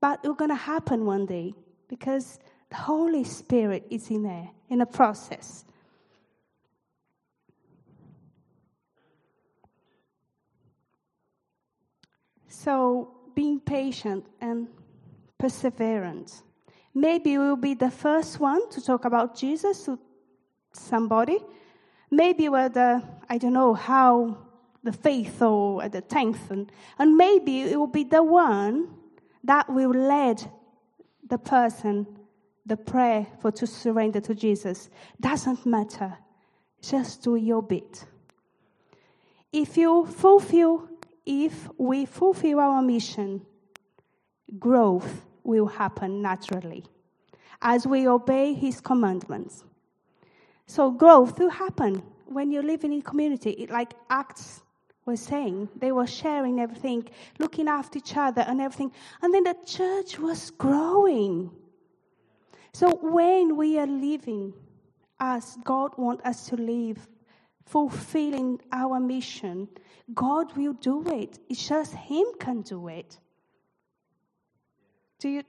but 0.00 0.20
it's 0.24 0.36
going 0.36 0.50
to 0.50 0.56
happen 0.56 1.04
one 1.04 1.26
day 1.26 1.54
because 1.88 2.38
the 2.70 2.76
Holy 2.76 3.24
Spirit 3.24 3.86
is 3.90 4.10
in 4.10 4.22
there 4.22 4.48
in 4.68 4.78
the 4.78 4.86
process. 4.86 5.64
So, 12.48 13.14
being 13.34 13.60
patient 13.60 14.26
and 14.40 14.66
perseverant. 15.40 16.42
Maybe 16.94 17.38
we'll 17.38 17.56
be 17.56 17.74
the 17.74 17.90
first 17.90 18.40
one 18.40 18.68
to 18.70 18.80
talk 18.80 19.04
about 19.04 19.36
Jesus 19.36 19.84
to 19.84 19.98
somebody. 20.72 21.38
Maybe 22.10 22.48
we're 22.48 22.68
the, 22.68 23.02
I 23.28 23.38
don't 23.38 23.52
know 23.52 23.74
how, 23.74 24.38
the 24.88 24.96
faith 24.96 25.42
or 25.42 25.82
at 25.82 25.92
the 25.92 26.00
tenth. 26.00 26.50
And, 26.50 26.72
and 26.98 27.14
maybe 27.14 27.60
it 27.60 27.78
will 27.78 27.86
be 27.86 28.04
the 28.04 28.22
one 28.22 28.88
that 29.44 29.68
will 29.68 29.90
lead 29.90 30.42
the 31.28 31.36
person, 31.36 32.06
the 32.64 32.78
prayer 32.78 33.26
for 33.40 33.52
to 33.52 33.66
surrender 33.66 34.20
to 34.20 34.34
Jesus. 34.34 34.88
Doesn't 35.20 35.66
matter. 35.66 36.16
Just 36.80 37.22
do 37.22 37.36
your 37.36 37.62
bit. 37.62 38.04
If 39.52 39.76
you 39.76 40.06
fulfill 40.06 40.88
if 41.26 41.68
we 41.76 42.06
fulfill 42.06 42.58
our 42.58 42.80
mission, 42.80 43.42
growth 44.58 45.26
will 45.44 45.66
happen 45.66 46.22
naturally 46.22 46.86
as 47.60 47.86
we 47.86 48.08
obey 48.08 48.54
His 48.54 48.80
commandments. 48.80 49.62
So, 50.66 50.90
growth 50.90 51.38
will 51.38 51.50
happen 51.50 52.02
when 52.24 52.50
you're 52.50 52.62
living 52.62 52.94
in 52.94 53.02
community. 53.02 53.50
It, 53.50 53.68
like 53.68 53.92
Acts 54.08 54.62
was 55.08 55.20
saying, 55.20 55.68
they 55.76 55.92
were 55.92 56.06
sharing 56.06 56.60
everything, 56.60 57.08
looking 57.38 57.68
after 57.68 57.98
each 57.98 58.16
other 58.16 58.42
and 58.42 58.60
everything. 58.60 58.92
And 59.22 59.32
then 59.32 59.44
the 59.44 59.56
church 59.64 60.18
was 60.18 60.50
growing. 60.50 61.50
So, 62.72 62.98
when 63.02 63.56
we 63.56 63.78
are 63.78 63.86
living 63.86 64.52
as 65.18 65.58
God 65.64 65.92
wants 65.96 66.24
us 66.24 66.46
to 66.48 66.56
live, 66.56 67.08
fulfilling 67.64 68.60
our 68.70 69.00
mission, 69.00 69.68
God 70.14 70.56
will 70.56 70.74
do 70.74 71.06
it. 71.06 71.38
It's 71.48 71.68
just 71.68 71.94
Him 71.94 72.26
can 72.38 72.62
do 72.62 72.88
it. 72.88 73.18
Do 75.18 75.28
you? 75.28 75.42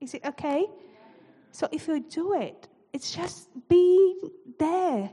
Is 0.00 0.14
it 0.14 0.24
okay? 0.26 0.66
So 1.52 1.66
if 1.72 1.88
you 1.88 2.00
do 2.00 2.34
it, 2.34 2.68
it's 2.92 3.14
just 3.14 3.48
be 3.68 4.14
there, 4.58 5.10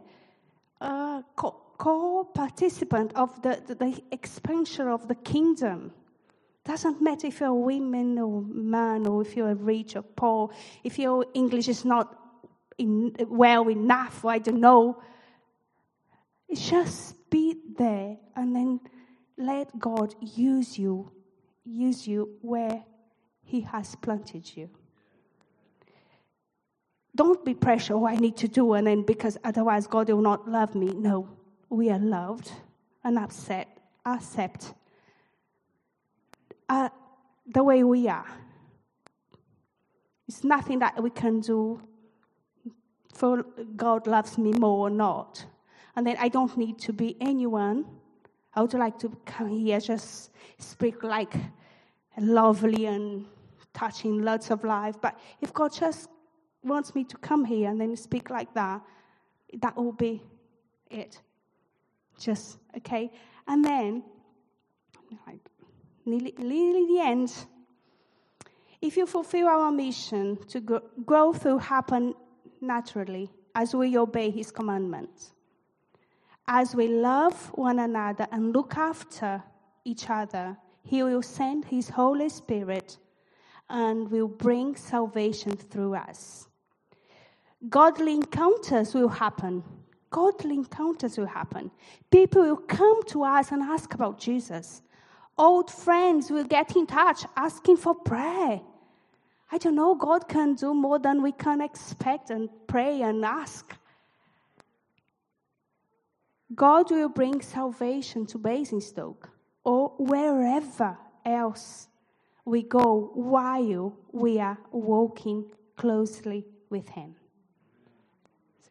co-participant 1.83 3.11
of 3.13 3.41
the, 3.41 3.61
the, 3.67 3.75
the 3.75 4.01
expansion 4.11 4.87
of 4.87 5.09
the 5.09 5.15
kingdom. 5.15 5.91
Doesn't 6.63 7.01
matter 7.01 7.27
if 7.27 7.41
you're 7.41 7.49
a 7.49 7.53
woman 7.53 8.17
or 8.19 8.41
man, 8.41 9.05
or 9.05 9.21
if 9.21 9.35
you're 9.35 9.53
rich 9.53 9.97
or 9.97 10.01
poor, 10.01 10.49
if 10.85 10.97
your 10.97 11.25
English 11.33 11.67
is 11.67 11.83
not 11.83 12.17
in, 12.77 13.13
well 13.27 13.69
enough, 13.69 14.23
or 14.23 14.31
I 14.31 14.39
don't 14.39 14.61
know. 14.61 15.03
Just 16.55 17.29
be 17.29 17.57
there 17.77 18.15
and 18.37 18.55
then 18.55 18.79
let 19.37 19.77
God 19.77 20.15
use 20.21 20.79
you, 20.79 21.11
use 21.65 22.07
you 22.07 22.37
where 22.41 22.81
He 23.41 23.59
has 23.59 23.93
planted 23.95 24.55
you. 24.55 24.69
Don't 27.13 27.43
be 27.43 27.53
pressure, 27.53 27.95
oh, 27.95 28.07
I 28.07 28.15
need 28.15 28.37
to 28.37 28.47
do, 28.47 28.71
and 28.71 28.87
then 28.87 29.03
because 29.03 29.37
otherwise 29.43 29.85
God 29.85 30.09
will 30.09 30.21
not 30.21 30.47
love 30.47 30.75
me. 30.75 30.93
No, 30.95 31.27
we 31.73 31.89
are 31.89 31.99
loved 31.99 32.51
and 33.03 33.17
accept, 33.17 33.79
accept 34.05 34.73
uh, 36.69 36.89
the 37.47 37.63
way 37.63 37.83
we 37.83 38.07
are. 38.07 38.27
It's 40.27 40.43
nothing 40.43 40.79
that 40.79 41.01
we 41.01 41.09
can 41.09 41.39
do 41.41 41.81
for 43.13 43.43
God 43.75 44.05
loves 44.07 44.37
me 44.37 44.51
more 44.53 44.87
or 44.87 44.89
not. 44.89 45.45
And 45.95 46.05
then 46.05 46.15
I 46.19 46.29
don't 46.29 46.55
need 46.57 46.77
to 46.79 46.93
be 46.93 47.17
anyone. 47.19 47.85
I 48.53 48.61
would 48.61 48.73
like 48.73 48.99
to 48.99 49.09
come 49.25 49.49
here, 49.49 49.79
just 49.79 50.31
speak 50.59 51.03
like 51.03 51.33
lovely 52.19 52.85
and 52.85 53.25
touching 53.73 54.21
lots 54.21 54.51
of 54.51 54.63
life. 54.63 54.95
But 55.01 55.19
if 55.41 55.51
God 55.51 55.73
just 55.73 56.07
wants 56.63 56.93
me 56.93 57.03
to 57.05 57.17
come 57.17 57.45
here 57.45 57.69
and 57.69 57.81
then 57.81 57.95
speak 57.95 58.29
like 58.29 58.53
that, 58.53 58.81
that 59.61 59.75
will 59.75 59.91
be 59.91 60.21
it. 60.89 61.19
Just, 62.23 62.57
okay? 62.77 63.11
And 63.47 63.63
then, 63.63 64.03
nearly, 66.05 66.33
nearly 66.37 66.85
the 66.87 66.99
end, 67.01 67.33
if 68.81 68.97
you 68.97 69.05
fulfill 69.05 69.47
our 69.47 69.71
mission 69.71 70.37
to 70.47 70.59
grow, 70.59 70.81
growth 71.05 71.45
will 71.45 71.59
happen 71.59 72.13
naturally 72.61 73.29
as 73.55 73.75
we 73.75 73.97
obey 73.97 74.29
his 74.29 74.51
commandments 74.51 75.33
as 76.47 76.75
we 76.75 76.87
love 76.87 77.51
one 77.55 77.79
another 77.79 78.27
and 78.31 78.53
look 78.53 78.75
after 78.75 79.43
each 79.85 80.09
other, 80.09 80.57
He 80.83 81.03
will 81.03 81.21
send 81.21 81.65
His 81.65 81.89
Holy 81.89 82.29
Spirit 82.29 82.97
and 83.69 84.11
will 84.11 84.27
bring 84.27 84.75
salvation 84.75 85.55
through 85.55 85.95
us. 85.95 86.47
Godly 87.69 88.15
encounters 88.15 88.93
will 88.93 89.07
happen. 89.07 89.63
Godly 90.13 90.53
encounters 90.55 91.17
will 91.17 91.25
happen. 91.25 91.71
People 92.11 92.43
will 92.43 92.63
come 92.79 93.03
to 93.07 93.23
us 93.23 93.51
and 93.51 93.63
ask 93.63 93.93
about 93.95 94.19
Jesus. 94.19 94.83
Old 95.37 95.71
friends 95.71 96.29
will 96.29 96.43
get 96.43 96.75
in 96.75 96.85
touch 96.85 97.25
asking 97.35 97.77
for 97.77 97.95
prayer. 97.95 98.61
I 99.51 99.57
don't 99.57 99.75
know, 99.75 99.95
God 99.95 100.29
can 100.29 100.53
do 100.53 100.73
more 100.73 100.99
than 100.99 101.23
we 101.23 101.31
can 101.31 101.61
expect 101.61 102.29
and 102.29 102.47
pray 102.67 103.01
and 103.01 103.25
ask. 103.25 103.75
God 106.53 106.91
will 106.91 107.09
bring 107.09 107.41
salvation 107.41 108.27
to 108.27 108.37
Basingstoke 108.37 109.29
or 109.63 109.93
wherever 109.97 110.95
else 111.25 111.87
we 112.45 112.61
go 112.61 113.11
while 113.15 113.97
we 114.11 114.39
are 114.39 114.59
walking 114.71 115.45
closely 115.75 116.45
with 116.69 116.87
Him. 116.89 117.15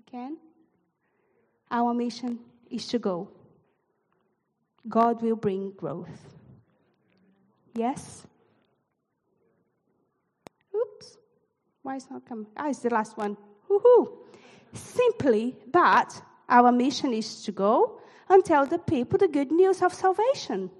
Again, 0.06 0.36
our 1.72 1.94
mission 1.94 2.38
is 2.70 2.86
to 2.88 2.98
go. 2.98 3.28
God 4.88 5.22
will 5.22 5.36
bring 5.36 5.72
growth. 5.72 6.36
Yes? 7.74 8.26
Oops. 10.74 11.16
Why 11.82 11.96
is 11.96 12.10
not 12.10 12.28
coming? 12.28 12.46
Ah, 12.56 12.68
it's 12.68 12.80
the 12.80 12.90
last 12.90 13.16
one. 13.16 13.36
Woohoo! 13.68 14.12
Simply 14.74 15.56
that 15.72 16.20
our 16.48 16.70
mission 16.70 17.14
is 17.14 17.42
to 17.44 17.52
go 17.52 18.00
and 18.28 18.44
tell 18.44 18.66
the 18.66 18.78
people 18.78 19.18
the 19.18 19.28
good 19.28 19.50
news 19.50 19.82
of 19.82 19.94
salvation. 19.94 20.70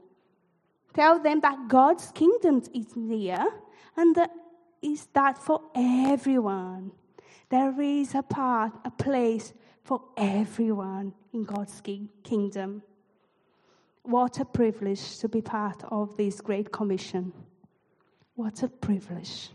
Tell 0.95 1.18
them 1.18 1.40
that 1.40 1.68
God's 1.68 2.12
kingdom 2.12 2.62
is 2.74 2.95
near 2.95 3.47
and 3.97 4.14
that 4.16 4.30
is 4.82 5.07
that 5.14 5.38
for 5.38 5.62
everyone. 5.74 6.93
There 7.49 7.80
is 7.80 8.14
a 8.14 8.22
path, 8.22 8.72
a 8.84 8.90
place 8.90 9.53
for 9.82 10.00
everyone 10.16 11.12
in 11.32 11.44
God's 11.44 11.80
kingdom. 12.22 12.82
What 14.02 14.40
a 14.40 14.44
privilege 14.44 15.18
to 15.18 15.28
be 15.28 15.40
part 15.42 15.82
of 15.90 16.16
this 16.16 16.40
great 16.40 16.72
commission. 16.72 17.32
What 18.34 18.62
a 18.62 18.68
privilege. 18.68 19.50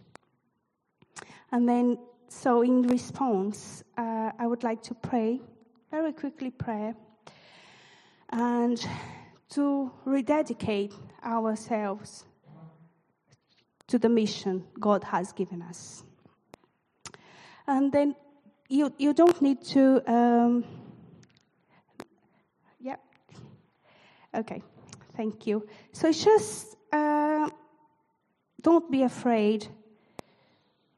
And 1.52 1.68
then, 1.68 1.98
so 2.28 2.62
in 2.62 2.84
response, 2.84 3.84
uh, 3.98 4.32
I 4.38 4.48
would 4.48 4.64
like 4.64 4.84
to 4.84 4.94
pray, 4.94 5.42
very 5.92 6.14
quickly 6.14 6.52
pray, 6.52 6.94
and 8.30 8.86
to 9.50 9.92
rededicate 10.06 10.94
ourselves 11.24 12.26
to 13.88 13.98
the 13.98 14.10
mission 14.10 14.66
God 14.80 15.04
has 15.06 15.32
given 15.32 15.62
us. 15.62 16.04
And 17.66 17.92
then 17.92 18.16
you, 18.70 18.94
you 18.98 19.14
don't 19.14 19.42
need 19.42 19.64
to. 19.66 20.02
Um, 20.12 20.66
yep. 22.80 23.02
Okay. 24.36 24.62
Thank 25.16 25.48
you. 25.48 25.68
So 25.94 26.12
just 26.12 26.76
uh, 26.92 27.50
don't 28.62 28.92
be 28.92 29.04
afraid. 29.04 29.68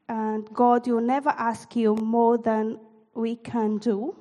And 0.08 0.52
God 0.52 0.88
will 0.88 1.00
never 1.00 1.30
ask 1.30 1.76
you 1.76 1.94
more 1.94 2.36
than 2.36 2.80
we 3.14 3.36
can 3.36 3.78
do. 3.78 4.16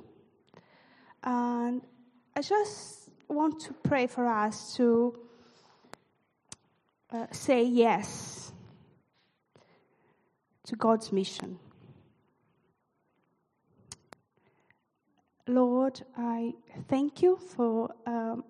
And 1.23 1.81
I 2.35 2.41
just 2.41 3.09
want 3.27 3.59
to 3.61 3.73
pray 3.73 4.07
for 4.07 4.27
us 4.27 4.75
to 4.75 5.17
uh, 7.11 7.25
say 7.31 7.63
yes 7.63 8.51
to 10.65 10.75
God's 10.75 11.11
mission. 11.11 11.57
Lord, 15.49 15.99
I 16.15 16.53
thank 16.87 17.23
you 17.23 17.35
for 17.35 17.89
um, 18.05 18.43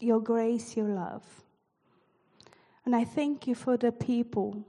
your 0.00 0.20
grace, 0.20 0.76
your 0.76 0.88
love. 0.88 1.24
And 2.84 2.96
I 2.96 3.04
thank 3.04 3.46
you 3.46 3.54
for 3.54 3.76
the 3.76 3.92
people 3.92 4.64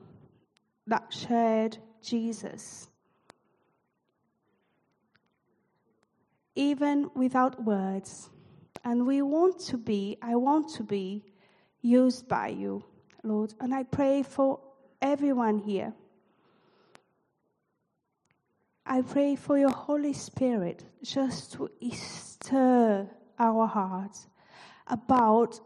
that 0.86 1.12
shared 1.12 1.80
Jesus. 2.04 2.88
Even 6.54 7.10
without 7.16 7.64
words. 7.64 8.30
And 8.84 9.08
we 9.08 9.24
want 9.24 9.60
to 9.62 9.78
be, 9.80 10.18
I 10.22 10.36
want 10.36 10.70
to 10.76 10.84
be 10.84 11.24
used 11.82 12.28
by 12.28 12.50
you, 12.50 12.84
Lord. 13.24 13.56
And 13.60 13.74
I 13.74 13.84
pray 13.84 14.22
for 14.22 14.60
everyone 15.02 15.58
here. 15.58 15.94
I 18.92 19.04
pray 19.04 19.38
for 19.38 19.58
your 19.58 19.70
Holy 19.70 20.12
Spirit 20.12 20.84
just 21.02 21.54
to 21.54 21.70
stir 21.94 23.08
our 23.40 23.66
hearts 23.66 24.28
about 24.86 25.62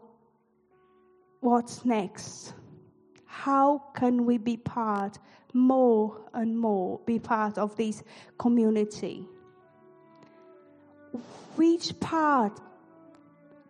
what's 1.40 1.84
next. 1.84 2.54
How 3.24 3.78
can 3.96 4.26
we 4.26 4.38
be 4.38 4.56
part, 4.56 5.18
more 5.52 6.20
and 6.34 6.56
more, 6.56 7.00
be 7.04 7.18
part 7.18 7.58
of 7.58 7.74
this 7.74 8.04
community? 8.38 9.26
Which 11.56 11.98
part 11.98 12.60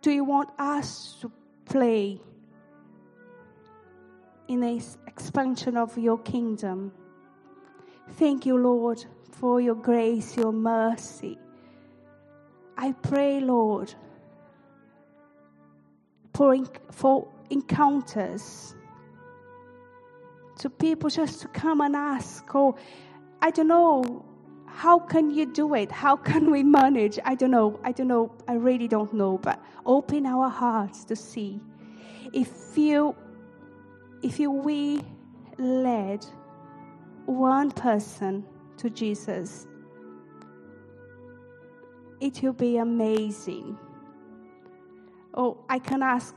do 0.03 0.11
you 0.11 0.23
want 0.23 0.51
us 0.59 1.17
to 1.21 1.31
play 1.65 2.21
in 4.47 4.59
this 4.59 4.99
expansion 5.07 5.77
of 5.77 5.97
your 5.97 6.19
kingdom? 6.19 6.91
Thank 8.19 8.45
you, 8.45 8.55
Lord, 8.55 9.03
for 9.39 9.61
your 9.61 9.75
grace, 9.75 10.35
your 10.35 10.51
mercy. 10.51 11.37
I 12.77 12.91
pray, 12.91 13.39
Lord, 13.39 13.93
for, 16.33 16.55
for 16.91 17.27
encounters 17.49 18.75
to 20.59 20.69
people 20.69 21.09
just 21.09 21.41
to 21.41 21.47
come 21.49 21.81
and 21.81 21.95
ask, 21.95 22.43
oh, 22.55 22.75
I 23.41 23.51
don't 23.51 23.67
know, 23.67 24.25
how 24.65 24.99
can 24.99 25.31
you 25.31 25.45
do 25.45 25.73
it? 25.75 25.91
How 25.91 26.15
can 26.15 26.51
we 26.51 26.63
manage? 26.63 27.19
I 27.23 27.35
don't 27.35 27.51
know. 27.51 27.79
I 27.83 27.91
don't 27.91 28.07
know. 28.07 28.31
I 28.47 28.53
really 28.53 28.87
don't 28.87 29.13
know. 29.13 29.37
But 29.37 29.59
open 29.85 30.25
our 30.25 30.49
hearts 30.49 31.03
to 31.05 31.15
see. 31.15 31.59
If 32.33 32.77
you, 32.77 33.15
if 34.21 34.39
you 34.39 34.51
we 34.51 35.01
led 35.57 36.25
one 37.25 37.71
person 37.71 38.45
to 38.77 38.89
Jesus, 38.89 39.67
it 42.19 42.41
will 42.41 42.53
be 42.53 42.77
amazing. 42.77 43.77
Oh, 45.33 45.57
I 45.69 45.79
can 45.79 46.01
ask. 46.01 46.35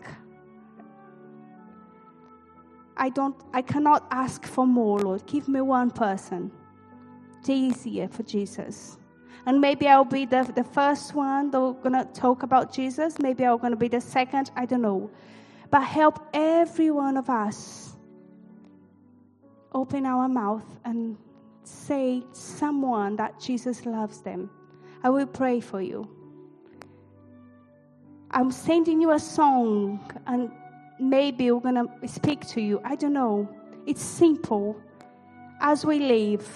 I 2.97 3.09
don't 3.09 3.35
I 3.55 3.63
cannot 3.63 4.07
ask 4.11 4.45
for 4.45 4.67
more, 4.67 5.01
Lord. 5.01 5.27
Give 5.27 5.49
me 5.49 5.61
one 5.63 5.91
person. 5.91 6.51
It's 7.39 7.49
easier 7.49 8.09
for 8.09 8.23
Jesus. 8.23 8.99
And 9.47 9.59
maybe 9.61 9.89
I'll 9.89 10.05
be 10.05 10.27
the, 10.27 10.43
the 10.55 10.65
first 10.65 11.15
one 11.15 11.51
that's 11.51 11.83
gonna 11.83 12.05
talk 12.13 12.43
about 12.43 12.73
Jesus. 12.73 13.19
Maybe 13.19 13.45
I'm 13.47 13.57
gonna 13.57 13.77
be 13.77 13.89
the 13.89 14.01
second. 14.01 14.51
I 14.55 14.67
don't 14.67 14.83
know. 14.83 15.11
But 15.71 15.83
help 15.83 16.27
every 16.35 16.91
one 16.91 17.17
of 17.17 17.31
us 17.31 17.97
open 19.73 20.05
our 20.05 20.29
mouth 20.29 20.67
and 20.85 21.17
say 21.71 22.23
someone 22.33 23.17
that 23.17 23.41
Jesus 23.41 23.87
loves 23.87 24.21
them. 24.21 24.51
I 25.03 25.11
will 25.11 25.27
pray 25.27 25.61
for 25.61 25.81
you. 25.81 26.09
I'm 28.31 28.51
sending 28.51 29.01
you 29.01 29.13
a 29.13 29.19
song 29.19 30.01
and 30.27 30.51
maybe 30.99 31.51
we're 31.51 31.61
going 31.61 31.75
to 31.75 32.09
speak 32.09 32.47
to 32.49 32.61
you. 32.61 32.81
I 32.85 32.97
don't 32.97 33.13
know. 33.13 33.49
It's 33.87 34.03
simple. 34.03 34.81
As 35.61 35.85
we 35.85 35.99
leave, 35.99 36.47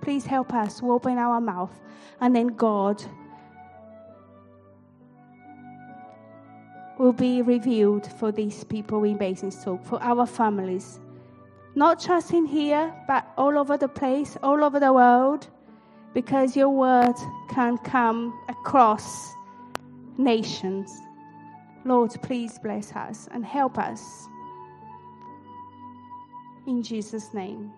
please 0.00 0.24
help 0.24 0.54
us 0.54 0.80
to 0.80 0.92
open 0.92 1.18
our 1.18 1.40
mouth 1.40 1.78
and 2.20 2.34
then 2.34 2.48
God 2.48 3.02
will 6.98 7.12
be 7.12 7.42
revealed 7.42 8.06
for 8.12 8.30
these 8.30 8.62
people 8.64 9.04
in 9.04 9.16
Basingstoke, 9.16 9.84
for 9.84 10.02
our 10.02 10.26
families 10.26 11.00
not 11.80 11.98
just 11.98 12.34
in 12.34 12.44
here, 12.44 12.92
but 13.08 13.26
all 13.38 13.56
over 13.56 13.78
the 13.78 13.88
place, 13.88 14.36
all 14.42 14.62
over 14.62 14.78
the 14.78 14.92
world, 14.92 15.48
because 16.12 16.54
your 16.54 16.68
word 16.68 17.14
can 17.48 17.78
come 17.78 18.38
across 18.50 19.32
nations. 20.18 20.92
Lord, 21.86 22.10
please 22.22 22.58
bless 22.58 22.92
us 22.92 23.28
and 23.32 23.46
help 23.46 23.78
us. 23.78 24.28
In 26.66 26.82
Jesus' 26.82 27.32
name. 27.32 27.72